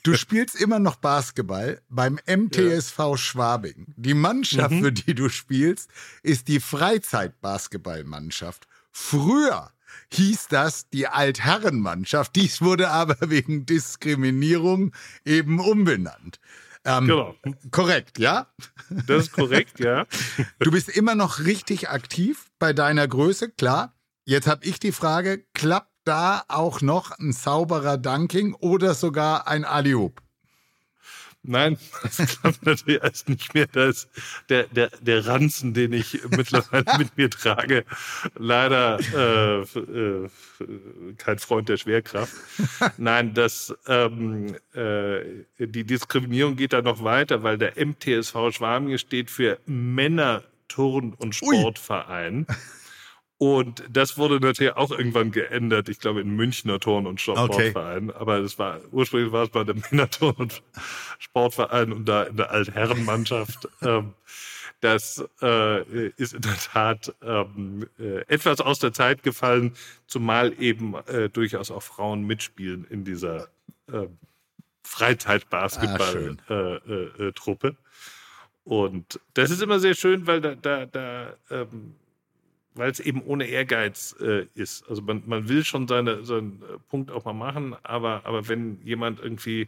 [0.01, 3.17] Du spielst immer noch Basketball beim MTSV ja.
[3.17, 3.93] Schwabing.
[3.97, 4.81] Die Mannschaft, mhm.
[4.81, 5.91] für die du spielst,
[6.23, 8.67] ist die Freizeitbasketballmannschaft.
[8.91, 9.69] Früher
[10.13, 12.35] hieß das die Altherrenmannschaft.
[12.35, 14.93] Dies wurde aber wegen Diskriminierung
[15.25, 16.39] eben umbenannt.
[16.85, 17.35] Ähm, genau.
[17.71, 18.47] Korrekt, ja?
[19.07, 20.05] Das ist korrekt, ja.
[20.59, 23.95] Du bist immer noch richtig aktiv bei deiner Größe, klar.
[24.25, 29.65] Jetzt habe ich die Frage, klappt da auch noch ein sauberer Dunking oder sogar ein
[29.65, 30.22] Aliop?
[31.43, 33.67] Nein, das klappt natürlich erst nicht mehr.
[33.71, 34.09] Da ist
[34.49, 37.83] der, der, der Ranzen, den ich mittlerweile mit mir trage,
[38.35, 40.29] leider äh, äh,
[41.17, 42.33] kein Freund der Schwerkraft.
[42.97, 49.29] Nein, das, ähm, äh, die Diskriminierung geht da noch weiter, weil der MTSV Schwabing steht
[49.29, 52.47] für Männer Turn- und Sportverein.
[52.49, 52.55] Ui.
[53.37, 58.09] Und das wurde natürlich auch irgendwann geändert, ich glaube in Münchner Turn- und Sportverein.
[58.09, 58.19] Okay.
[58.19, 60.61] Aber das war ursprünglich war es bei der Männerturn- und
[61.19, 63.67] Sportverein und da in der Altherrenmannschaft.
[63.81, 64.13] ähm,
[64.79, 69.75] das äh, ist in der Tat ähm, äh, etwas aus der Zeit gefallen,
[70.07, 73.47] zumal eben äh, durchaus auch Frauen mitspielen in dieser
[73.91, 74.07] äh,
[74.83, 77.75] Freizeitbasketball-Truppe.
[77.77, 77.83] Ah,
[78.65, 81.95] und das ist immer sehr schön, weil da, da, da ähm,
[82.75, 84.87] weil es eben ohne Ehrgeiz äh, ist.
[84.89, 88.81] Also man, man will schon seine, seinen äh, Punkt auch mal machen, aber, aber wenn
[88.83, 89.67] jemand irgendwie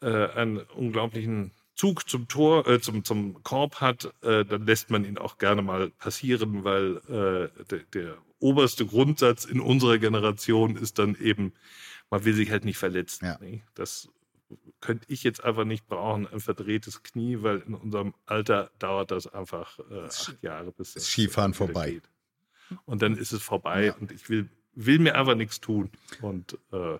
[0.00, 5.04] äh, einen unglaublichen Zug zum Tor, äh, zum, zum Korb hat, äh, dann lässt man
[5.04, 10.98] ihn auch gerne mal passieren, weil äh, der, der oberste Grundsatz in unserer Generation ist
[10.98, 11.52] dann eben,
[12.10, 13.26] man will sich halt nicht verletzen.
[13.26, 13.38] Ja.
[13.40, 13.62] Nee?
[13.74, 14.08] Das
[14.80, 19.26] könnte ich jetzt einfach nicht brauchen, ein verdrehtes Knie, weil in unserem Alter dauert das
[19.26, 21.92] einfach äh, acht Jahre, bis das Skifahren vorbei.
[21.92, 22.10] Geht.
[22.84, 23.94] Und dann ist es vorbei ja.
[23.94, 25.90] und ich will, will mir einfach nichts tun.
[26.20, 26.98] Und äh,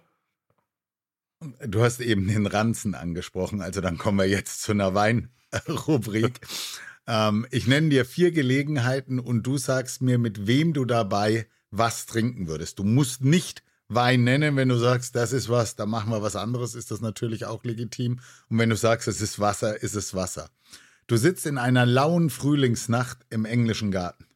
[1.67, 6.41] Du hast eben den Ranzen angesprochen, also dann kommen wir jetzt zu einer Weinrubrik.
[7.07, 12.07] ähm, ich nenne dir vier Gelegenheiten und du sagst mir, mit wem du dabei was
[12.07, 12.79] trinken würdest.
[12.79, 13.63] Du musst nicht
[13.95, 14.57] Wein nennen.
[14.57, 17.65] Wenn du sagst, das ist was, dann machen wir was anderes, ist das natürlich auch
[17.65, 18.21] legitim.
[18.49, 20.51] Und wenn du sagst, es ist Wasser, ist es Wasser.
[21.07, 24.27] Du sitzt in einer lauen Frühlingsnacht im englischen Garten.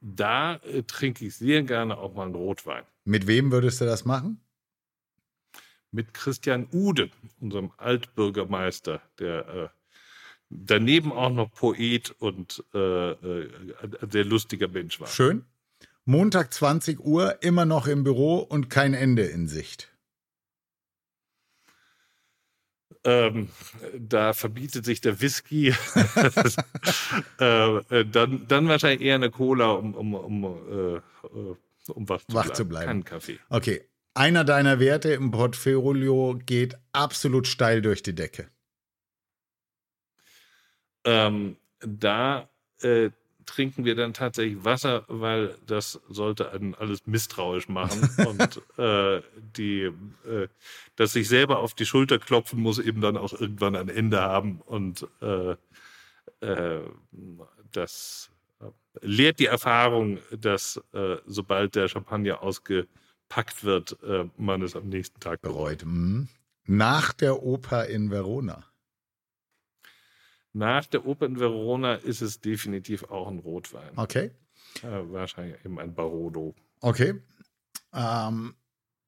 [0.00, 2.84] Da äh, trinke ich sehr gerne auch mal einen Rotwein.
[3.04, 4.40] Mit wem würdest du das machen?
[5.92, 9.68] Mit Christian Ude, unserem Altbürgermeister, der äh,
[10.48, 15.08] daneben auch noch Poet und äh, äh ein sehr lustiger Mensch war.
[15.08, 15.44] Schön.
[16.10, 19.90] Montag 20 Uhr, immer noch im Büro und kein Ende in Sicht.
[23.04, 23.48] ähm,
[23.98, 25.68] da verbietet sich der Whisky,
[27.40, 31.56] äh, äh, dann, dann wahrscheinlich eher eine Cola, um, um, um, äh, äh
[31.94, 32.54] um wach, zu, wach bleiben.
[32.54, 32.86] zu bleiben.
[32.86, 33.38] Kein Kaffee.
[33.48, 33.82] Okay.
[34.12, 38.50] Einer deiner Werte im Portfolio geht absolut steil durch die Decke.
[41.04, 42.50] Ähm, da
[42.82, 43.10] äh,
[43.46, 48.08] trinken wir dann tatsächlich Wasser, weil das sollte einen alles misstrauisch machen.
[48.26, 49.22] und äh,
[49.56, 49.90] die,
[50.24, 50.48] äh,
[50.96, 54.60] dass sich selber auf die Schulter klopfen, muss eben dann auch irgendwann ein Ende haben.
[54.60, 55.56] Und äh,
[56.40, 56.80] äh
[57.72, 58.30] das
[58.60, 58.66] äh,
[59.00, 63.96] lehrt die Erfahrung, dass äh, sobald der Champagner ausgepackt wird,
[64.36, 65.84] man es am nächsten Tag bereut.
[65.84, 66.28] Mhm.
[66.66, 68.64] Nach der Oper in Verona.
[70.52, 73.90] Nach der Oper Verona ist es definitiv auch ein Rotwein.
[73.96, 74.32] Okay.
[74.82, 76.54] Äh, wahrscheinlich eben ein Barolo.
[76.80, 77.14] Okay.
[77.92, 78.54] Ähm,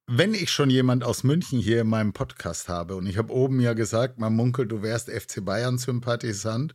[0.07, 3.61] wenn ich schon jemand aus München hier in meinem Podcast habe und ich habe oben
[3.61, 6.75] ja gesagt, man munkelt, du wärst FC Bayern-Sympathisant,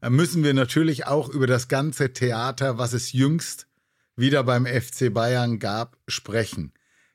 [0.00, 3.68] dann müssen wir natürlich auch über das ganze Theater, was es jüngst
[4.16, 6.72] wieder beim FC Bayern gab, sprechen.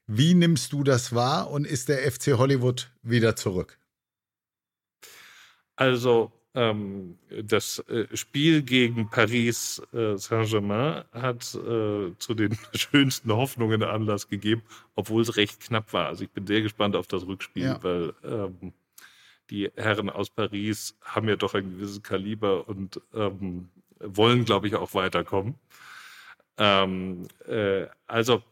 [0.07, 3.79] Wie nimmst du das wahr und ist der FC Hollywood wieder zurück?
[5.75, 13.83] Also ähm, das äh, Spiel gegen Paris äh, Saint-Germain hat äh, zu den schönsten Hoffnungen
[13.83, 14.61] Anlass gegeben,
[14.95, 16.07] obwohl es recht knapp war.
[16.07, 17.83] Also ich bin sehr gespannt auf das Rückspiel, ja.
[17.83, 18.73] weil ähm,
[19.49, 24.75] die Herren aus Paris haben ja doch ein gewisses Kaliber und ähm, wollen, glaube ich,
[24.75, 25.55] auch weiterkommen.
[26.57, 28.43] Ähm, äh, also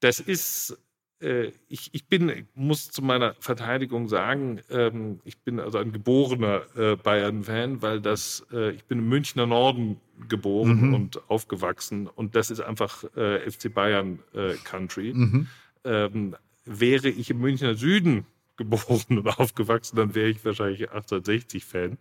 [0.00, 0.76] das ist
[1.20, 6.96] ich, ich bin, muss zu meiner Verteidigung sagen, ähm, ich bin also ein geborener äh,
[6.96, 9.98] Bayern-Fan, weil das, äh, ich bin im Münchner Norden
[10.28, 10.94] geboren mhm.
[10.94, 15.12] und aufgewachsen und das ist einfach äh, FC Bayern äh, Country.
[15.14, 15.46] Mhm.
[15.84, 16.36] Ähm,
[16.66, 21.98] wäre ich im Münchner Süden geboren und aufgewachsen, dann wäre ich wahrscheinlich 1860-Fan.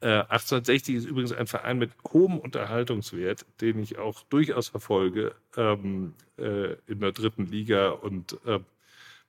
[0.00, 6.14] 1860 äh, ist übrigens ein Verein mit hohem Unterhaltungswert, den ich auch durchaus verfolge ähm,
[6.38, 7.90] äh, in der dritten Liga.
[7.90, 8.60] Und äh,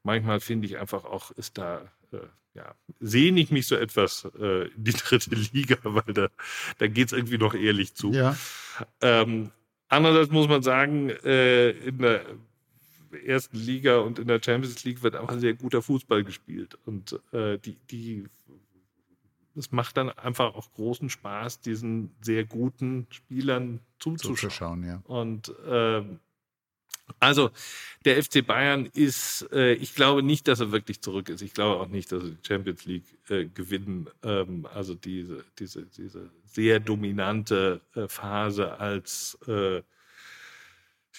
[0.04, 2.18] manchmal finde ich einfach auch, ist da, äh,
[2.54, 6.28] ja, sehne ich mich so etwas äh, in die dritte Liga, weil da,
[6.80, 8.12] da geht es irgendwie noch ehrlich zu.
[8.12, 8.36] Ja.
[9.02, 9.52] Ähm,
[9.88, 12.26] andererseits muss man sagen, äh, in der
[13.26, 16.78] ersten Liga und in der Champions League wird auch ein sehr guter Fußball gespielt.
[16.86, 18.26] Und die, die
[19.58, 24.38] es macht dann einfach auch großen Spaß, diesen sehr guten Spielern zuzuschauen.
[24.38, 25.02] zuzuschauen ja.
[25.06, 26.04] Und äh,
[27.20, 27.52] also
[28.06, 31.42] der FC Bayern ist, äh, ich glaube nicht, dass er wirklich zurück ist.
[31.42, 34.10] Ich glaube auch nicht, dass er die Champions League äh, gewinnen.
[34.24, 39.82] Ähm, also diese, diese, diese sehr dominante äh, Phase als äh,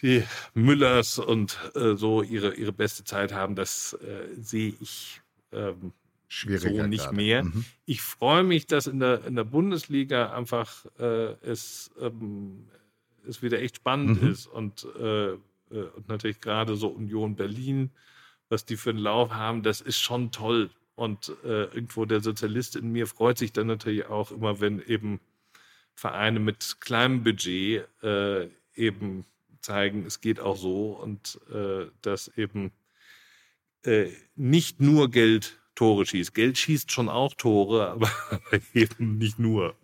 [0.03, 0.23] die
[0.55, 3.99] Müllers und äh, so ihre, ihre beste Zeit haben, das
[4.37, 5.21] sehe ich
[5.51, 5.93] ähm,
[6.29, 7.17] so nicht gerade.
[7.17, 7.45] mehr.
[7.45, 7.65] Mhm.
[7.87, 12.69] Ich freue mich, dass in der, in der Bundesliga einfach äh, es, ähm,
[13.27, 14.31] es wieder echt spannend mhm.
[14.31, 15.37] ist und, äh, äh,
[15.71, 17.91] und natürlich gerade so Union Berlin,
[18.49, 20.71] was die für einen Lauf haben, das ist schon toll.
[20.95, 25.21] Und äh, irgendwo der Sozialist in mir freut sich dann natürlich auch immer, wenn eben
[25.95, 29.25] Vereine mit kleinem Budget äh, eben
[29.61, 32.73] zeigen, es geht auch so und äh, dass eben
[34.35, 36.35] nicht nur Geld Tore schießt.
[36.35, 38.11] Geld schießt schon auch Tore, aber
[38.75, 39.77] eben nicht nur.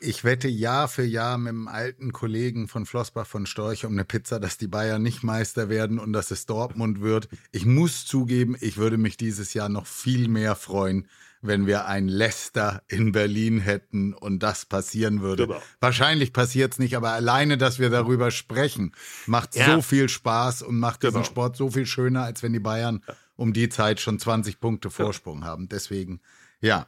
[0.00, 4.06] Ich wette Jahr für Jahr mit dem alten Kollegen von Flossbach von Storch um eine
[4.06, 7.28] Pizza, dass die Bayern nicht Meister werden und dass es Dortmund wird.
[7.52, 11.06] Ich muss zugeben, ich würde mich dieses Jahr noch viel mehr freuen,
[11.42, 15.48] wenn wir ein Leicester in Berlin hätten und das passieren würde.
[15.48, 15.62] Genau.
[15.80, 18.92] Wahrscheinlich passiert es nicht, aber alleine, dass wir darüber sprechen,
[19.26, 19.66] macht ja.
[19.66, 21.10] so viel Spaß und macht genau.
[21.10, 24.60] diesen Sport so viel schöner, als wenn die Bayern ja um die Zeit schon 20
[24.60, 25.46] Punkte Vorsprung ja.
[25.46, 25.68] haben.
[25.68, 26.20] Deswegen,
[26.60, 26.86] ja.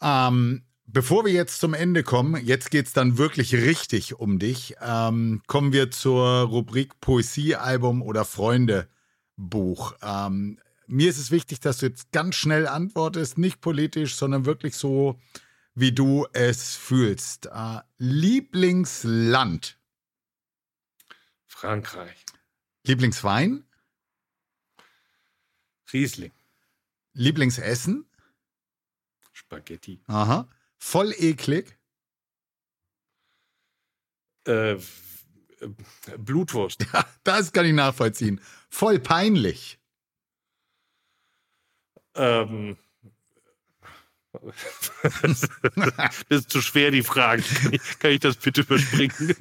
[0.00, 4.74] Ähm, bevor wir jetzt zum Ende kommen, jetzt geht es dann wirklich richtig um dich,
[4.80, 9.94] ähm, kommen wir zur Rubrik Poesiealbum oder Freundebuch.
[10.02, 14.76] Ähm, mir ist es wichtig, dass du jetzt ganz schnell antwortest, nicht politisch, sondern wirklich
[14.76, 15.18] so,
[15.74, 17.46] wie du es fühlst.
[17.46, 19.78] Äh, Lieblingsland?
[21.46, 22.24] Frankreich.
[22.84, 23.64] Lieblingswein?
[25.92, 26.32] Riesling.
[27.14, 28.06] Lieblingsessen?
[29.32, 30.00] Spaghetti.
[30.06, 30.48] Aha.
[30.78, 31.78] Voll eklig?
[34.46, 34.76] Äh,
[36.18, 36.86] Blutwurst.
[36.92, 38.40] Ja, das kann ich nachvollziehen.
[38.68, 39.78] Voll peinlich.
[42.14, 42.76] Ähm.
[45.22, 45.48] das
[46.30, 47.42] ist zu schwer, die Frage.
[47.42, 49.36] Kann ich, kann ich das bitte überspringen?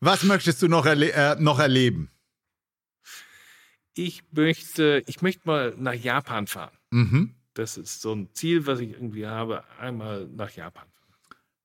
[0.00, 2.10] Was möchtest du noch, erle äh, noch erleben?
[3.98, 6.76] Ich möchte, ich möchte mal nach Japan fahren.
[6.90, 7.34] Mhm.
[7.54, 10.86] das ist so ein Ziel, was ich irgendwie habe, einmal nach Japan.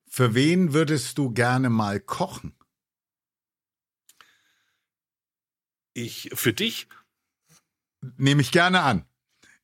[0.09, 2.55] Für wen würdest du gerne mal kochen?
[5.93, 6.87] Ich, für dich?
[8.17, 9.05] Nehme ich gerne an.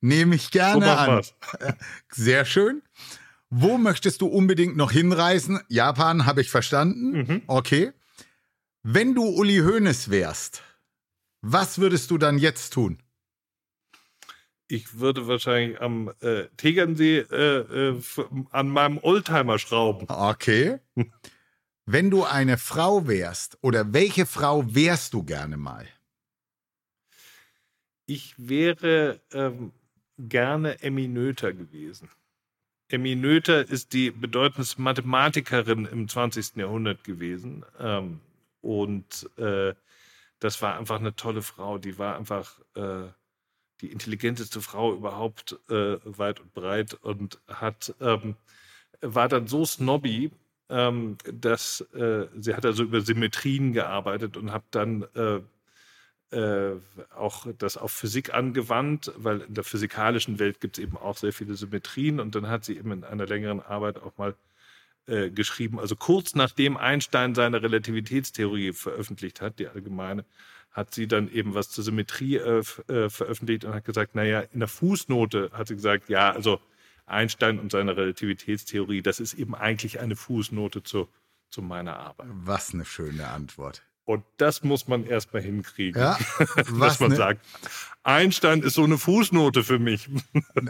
[0.01, 1.07] Nehme ich gerne So an.
[1.07, 1.33] wir's.
[2.11, 2.83] Sehr schön.
[3.49, 5.59] Wo möchtest du unbedingt noch hinreisen?
[5.67, 7.11] Japan habe ich verstanden.
[7.11, 7.41] Mhm.
[7.47, 7.91] Okay.
[8.83, 10.61] Wenn du Uli Hoeneß wärst,
[11.41, 13.01] was würdest du dann jetzt tun?
[14.67, 18.01] Ich würde wahrscheinlich am äh, Tegernsee äh, äh,
[18.51, 20.07] an meinem Oldtimer schrauben.
[20.09, 20.79] Okay.
[21.85, 25.87] Wenn du eine Frau wärst oder welche Frau wärst du gerne mal?
[28.05, 29.71] Ich wäre ähm,
[30.19, 32.09] gerne Emmy Noether gewesen.
[32.89, 36.57] Emmy Noether ist die bedeutendste Mathematikerin im 20.
[36.57, 37.65] Jahrhundert gewesen.
[37.79, 38.19] Ähm,
[38.61, 39.73] und äh,
[40.39, 41.77] das war einfach eine tolle Frau.
[41.77, 43.07] Die war einfach äh,
[43.81, 48.35] die intelligenteste Frau überhaupt äh, weit und breit und hat ähm,
[49.01, 50.31] war dann so snobby,
[50.69, 55.39] ähm, dass äh, sie hat also über Symmetrien gearbeitet und hat dann äh,
[56.31, 56.79] äh,
[57.15, 61.33] auch das auf Physik angewandt, weil in der physikalischen Welt gibt es eben auch sehr
[61.33, 64.35] viele Symmetrien und dann hat sie eben in einer längeren Arbeit auch mal
[65.09, 70.25] äh, geschrieben, also kurz nachdem Einstein seine Relativitätstheorie veröffentlicht hat, die allgemeine,
[70.71, 74.59] hat sie dann eben was zur Symmetrie äh, äh, veröffentlicht und hat gesagt, naja, in
[74.59, 76.61] der Fußnote hat sie gesagt, ja, also
[77.05, 81.09] Einstein und seine Relativitätstheorie, das ist eben eigentlich eine Fußnote zu,
[81.49, 82.27] zu meiner Arbeit.
[82.31, 83.83] Was eine schöne Antwort.
[84.09, 86.01] Und das muss man erstmal hinkriegen.
[86.01, 87.45] Ja, dass was man ne- sagt,
[88.01, 90.09] Einstein ist so eine Fußnote für mich.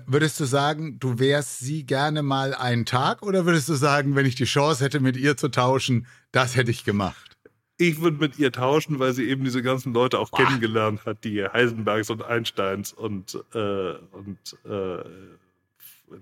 [0.06, 4.26] Würdest du sagen, du wärst sie gerne mal einen Tag oder würdest du sagen, wenn
[4.26, 7.38] ich die Chance hätte, mit ihr zu tauschen, das hätte ich gemacht?
[7.78, 11.42] Ich würde mit ihr tauschen, weil sie eben diese ganzen Leute auch kennengelernt hat, die
[11.42, 15.04] Heisenbergs und Einsteins und, äh, und äh,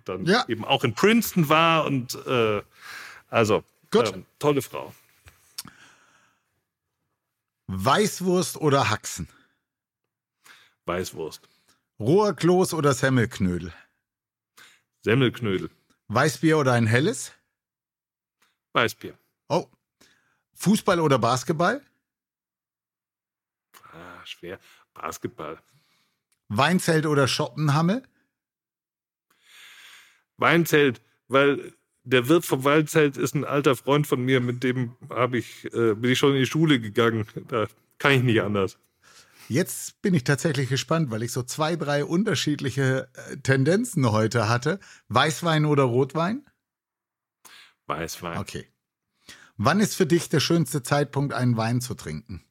[0.05, 0.45] dann Ja.
[0.47, 2.61] eben auch in Princeton war und äh,
[3.31, 3.63] also
[3.95, 4.93] ähm, tolle Frau.
[7.67, 9.27] Weißwurst oder Haxen?
[10.85, 11.47] Weißwurst.
[11.99, 13.73] Roher Kloß oder Semmelknödel?
[15.01, 15.69] Semmelknödel.
[16.07, 17.33] Weißbier oder ein helles?
[18.73, 19.17] Weißbier.
[19.49, 19.67] Oh.
[20.53, 21.85] Fußball oder Basketball?
[23.91, 24.59] Ah, schwer.
[24.93, 25.61] Basketball.
[26.47, 28.03] Weinzelt oder Schottenhammel?
[30.37, 31.73] Weinzelt, weil
[32.07, 35.93] der Wirt vom Weinzelt ist ein alter Freund von mir, mit dem habe ich, äh,
[35.93, 37.27] bin ich schon in die Schule gegangen.
[37.49, 38.77] Da kann ich nicht anders.
[39.49, 44.79] Jetzt bin ich tatsächlich gespannt, weil ich so zwei, drei unterschiedliche äh, Tendenzen heute hatte.
[45.09, 46.45] Weißwein oder Rotwein?
[47.87, 48.37] Weißwein.
[48.37, 48.67] Okay.
[49.57, 52.43] Wann ist für dich der schönste Zeitpunkt, einen Wein zu trinken?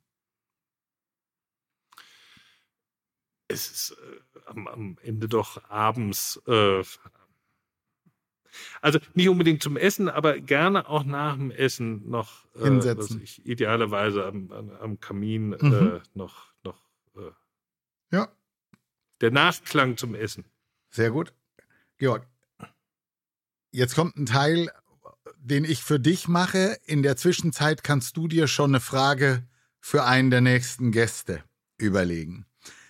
[3.49, 6.43] Es ist äh, am, am Ende doch abends.
[6.47, 6.83] Äh,
[8.81, 13.23] also nicht unbedingt zum Essen, aber gerne auch nach dem Essen noch äh, Hinsetzen.
[13.23, 15.73] ich, idealerweise am, am, am Kamin Mhm.
[15.73, 16.81] äh, noch, noch
[17.17, 17.31] äh,
[18.13, 18.29] Ja,
[19.21, 20.45] der Nachklang zum Essen.
[20.91, 21.33] sehr gut.
[21.99, 22.27] Georg,
[23.73, 24.71] jetzt kommt ein Teil,
[25.39, 26.79] den ich für dich mache.
[26.85, 29.47] In der Zwischenzeit kannst du dir schon eine Frage
[29.81, 31.43] für einen der nächsten Gäste
[31.79, 32.47] überlegen.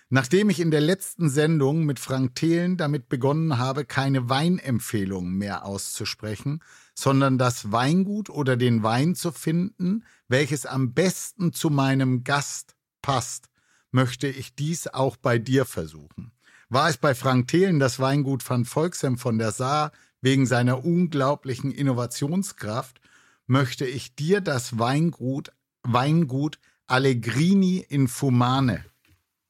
[0.09, 5.65] Nachdem ich in der letzten Sendung mit Frank Thelen damit begonnen habe, keine Weinempfehlungen mehr
[5.65, 6.61] auszusprechen,
[6.95, 13.49] sondern das Weingut oder den Wein zu finden, welches am besten zu meinem Gast passt,
[13.91, 16.31] möchte ich dies auch bei dir versuchen.
[16.69, 19.91] War es bei Frank Thelen das Weingut van Volksem von der Saar
[20.21, 23.01] wegen seiner unglaublichen Innovationskraft,
[23.45, 25.51] möchte ich dir das Weingut,
[25.83, 28.85] Weingut Allegrini in Fumane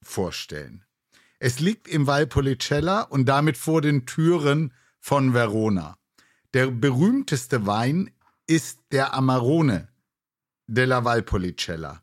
[0.08, 0.84] vorstellen.
[1.38, 5.96] Es liegt im Valpolicella und damit vor den Türen von Verona.
[6.54, 8.10] Der berühmteste Wein
[8.46, 9.88] ist der Amarone
[10.66, 12.02] della Valpolicella.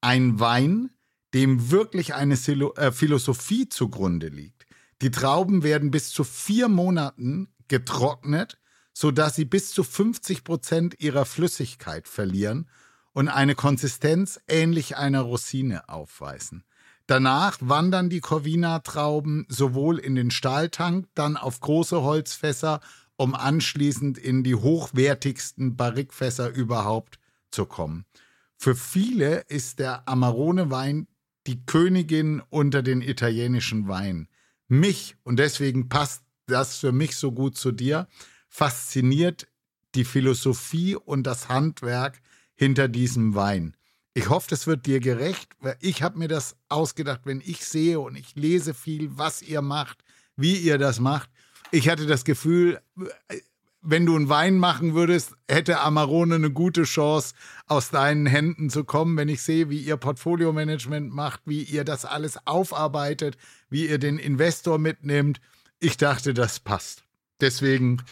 [0.00, 0.90] Ein Wein,
[1.34, 4.66] dem wirklich eine äh, Philosophie zugrunde liegt.
[5.02, 8.58] Die Trauben werden bis zu vier Monaten getrocknet,
[8.92, 12.68] sodass sie bis zu 50 Prozent ihrer Flüssigkeit verlieren
[13.12, 16.64] und eine Konsistenz ähnlich einer Rosine aufweisen.
[17.10, 22.78] Danach wandern die Corvina-Trauben sowohl in den Stahltank, dann auf große Holzfässer,
[23.16, 27.18] um anschließend in die hochwertigsten Barrikfässer überhaupt
[27.50, 28.04] zu kommen.
[28.56, 31.08] Für viele ist der Amarone-Wein
[31.48, 34.28] die Königin unter den italienischen Weinen.
[34.68, 38.06] Mich, und deswegen passt das für mich so gut zu dir,
[38.48, 39.48] fasziniert
[39.96, 42.20] die Philosophie und das Handwerk
[42.54, 43.74] hinter diesem Wein.
[44.12, 48.00] Ich hoffe, das wird dir gerecht, weil ich habe mir das ausgedacht, wenn ich sehe
[48.00, 49.98] und ich lese viel, was ihr macht,
[50.36, 51.30] wie ihr das macht.
[51.70, 52.80] ich hatte das Gefühl,
[53.82, 57.34] wenn du einen Wein machen würdest, hätte Amarone eine gute Chance,
[57.66, 59.16] aus deinen Händen zu kommen.
[59.16, 63.38] Wenn ich sehe, wie ihr Portfolio-Management macht, wie ihr das alles aufarbeitet,
[63.70, 65.40] wie ihr den Investor mitnimmt,
[65.78, 67.04] ich dachte, das passt.
[67.40, 68.02] Deswegen.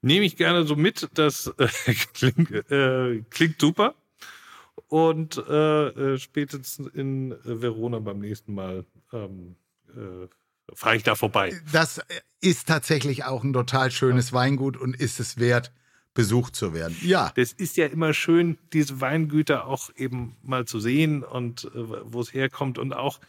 [0.00, 1.66] Nehme ich gerne so mit, das äh,
[2.14, 3.96] klingt, äh, klingt super.
[4.88, 9.56] Und äh, äh spätestens in Verona beim nächsten Mal ähm,
[9.90, 10.26] äh,
[10.74, 11.54] fahre ich da vorbei.
[11.72, 12.00] Das
[12.40, 15.72] ist tatsächlich auch ein total schönes Weingut und ist es wert,
[16.14, 16.96] besucht zu werden.
[17.02, 17.32] Ja.
[17.36, 22.20] Das ist ja immer schön, diese Weingüter auch eben mal zu sehen und äh, wo
[22.20, 23.20] es herkommt und auch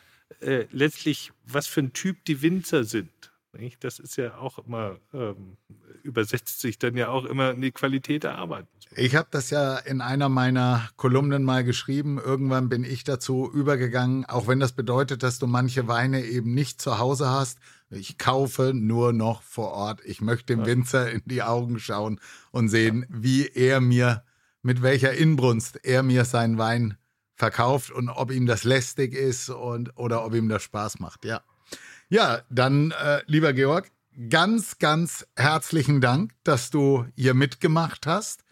[0.41, 3.28] äh, letztlich, was für ein Typ die Winzer sind.
[3.59, 3.83] Nicht?
[3.83, 5.57] Das ist ja auch immer, ähm,
[6.03, 8.65] übersetzt sich dann ja auch immer in die Qualität der Arbeit.
[8.95, 12.17] Ich habe das ja in einer meiner Kolumnen mal geschrieben.
[12.17, 16.81] Irgendwann bin ich dazu übergegangen, auch wenn das bedeutet, dass du manche Weine eben nicht
[16.81, 17.59] zu Hause hast.
[17.91, 20.01] Ich kaufe nur noch vor Ort.
[20.05, 22.19] Ich möchte dem Winzer in die Augen schauen
[22.51, 24.23] und sehen, wie er mir,
[24.61, 26.97] mit welcher Inbrunst er mir seinen Wein
[27.35, 31.25] verkauft und ob ihm das lästig ist und oder ob ihm das Spaß macht.
[31.25, 31.41] Ja.
[32.11, 33.91] Ja, dann, äh, lieber Georg,
[34.29, 38.43] ganz, ganz herzlichen Dank, dass du hier mitgemacht hast.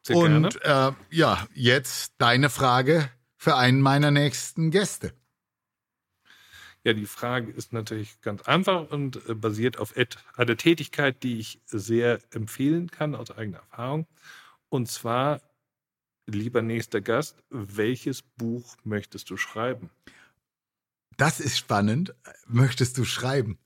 [0.00, 5.12] Sehr Und äh, ja, jetzt deine Frage für einen meiner nächsten Gäste.
[6.84, 9.94] Ja, die Frage ist natürlich ganz einfach und äh, basiert auf
[10.34, 14.06] einer Tätigkeit, die ich sehr empfehlen kann aus eigener Erfahrung.
[14.70, 15.42] Und zwar,
[16.26, 19.90] lieber nächster Gast, welches Buch möchtest du schreiben?
[21.22, 22.16] Das ist spannend.
[22.48, 23.56] Möchtest du schreiben?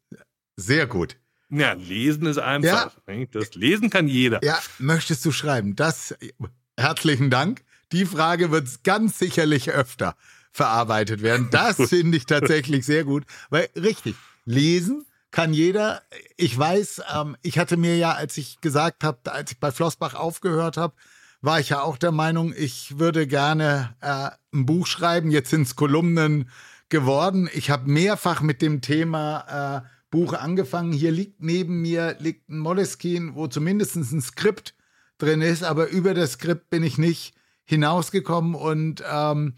[0.57, 1.17] Sehr gut.
[1.49, 2.95] Ja, lesen ist einfach.
[3.07, 3.25] Ja.
[3.33, 4.45] Das lesen kann jeder.
[4.45, 5.75] Ja, möchtest du schreiben?
[5.75, 6.15] Das,
[6.77, 7.65] herzlichen Dank.
[7.93, 10.17] Die Frage wird ganz sicherlich öfter
[10.53, 11.49] verarbeitet werden.
[11.51, 16.03] Das finde ich tatsächlich sehr gut, weil richtig, lesen kann jeder.
[16.37, 20.13] Ich weiß, ähm, ich hatte mir ja, als ich gesagt habe, als ich bei Flossbach
[20.13, 20.93] aufgehört habe,
[21.41, 25.31] war ich ja auch der Meinung, ich würde gerne äh, ein Buch schreiben.
[25.31, 26.51] Jetzt sind es Kolumnen
[26.89, 27.49] geworden.
[27.53, 30.93] Ich habe mehrfach mit dem Thema äh, Buch angefangen.
[30.93, 34.75] Hier liegt neben mir liegt ein Moleskine, wo zumindest ein Skript
[35.19, 37.35] drin ist, aber über das Skript bin ich nicht
[37.65, 39.55] hinausgekommen und ähm,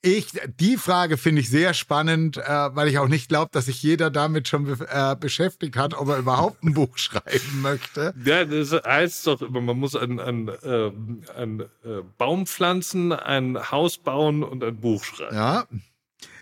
[0.00, 0.28] ich,
[0.60, 4.10] die Frage finde ich sehr spannend, äh, weil ich auch nicht glaube, dass sich jeder
[4.10, 8.14] damit schon be äh, beschäftigt hat, ob er überhaupt ein Buch schreiben möchte.
[8.24, 10.92] Ja, das heißt doch immer, man muss ein, ein, äh,
[11.36, 15.34] ein äh, Baum pflanzen, ein Haus bauen und ein Buch schreiben.
[15.34, 15.66] Ja,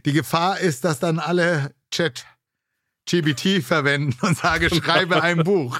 [0.05, 2.25] die Gefahr ist, dass dann alle Chat
[3.07, 5.79] GBT verwenden und sage, schreibe ein Buch.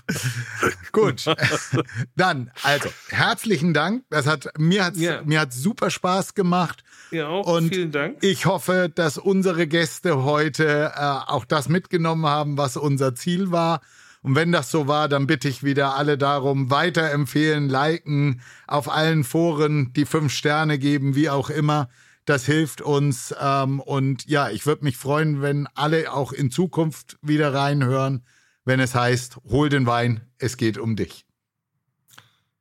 [0.93, 1.25] Gut.
[2.17, 4.05] Dann, also, herzlichen Dank.
[4.11, 5.23] Das hat, mir hat ja.
[5.25, 6.85] mir hat super Spaß gemacht.
[7.11, 7.47] Ja, auch.
[7.47, 8.19] Und Vielen Dank.
[8.23, 13.81] Ich hoffe, dass unsere Gäste heute äh, auch das mitgenommen haben, was unser Ziel war.
[14.23, 19.25] Und wenn das so war, dann bitte ich wieder alle darum, weiterempfehlen, liken, auf allen
[19.25, 21.89] Foren die fünf Sterne geben, wie auch immer.
[22.27, 23.35] Das hilft uns.
[23.41, 28.25] Ähm, und ja, ich würde mich freuen, wenn alle auch in Zukunft wieder reinhören,
[28.65, 31.25] wenn es heißt, hol den Wein, es geht um dich.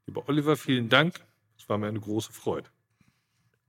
[0.05, 1.19] Lieber Oliver, vielen Dank.
[1.57, 2.69] Es war mir eine große Freude.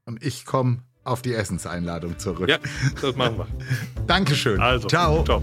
[0.04, 2.48] Und ich komme auf die Essenseinladung zurück.
[2.48, 2.58] Ja,
[3.00, 3.48] das machen wir.
[4.06, 4.60] Dankeschön.
[4.60, 5.24] Also, ciao.
[5.24, 5.42] ciao.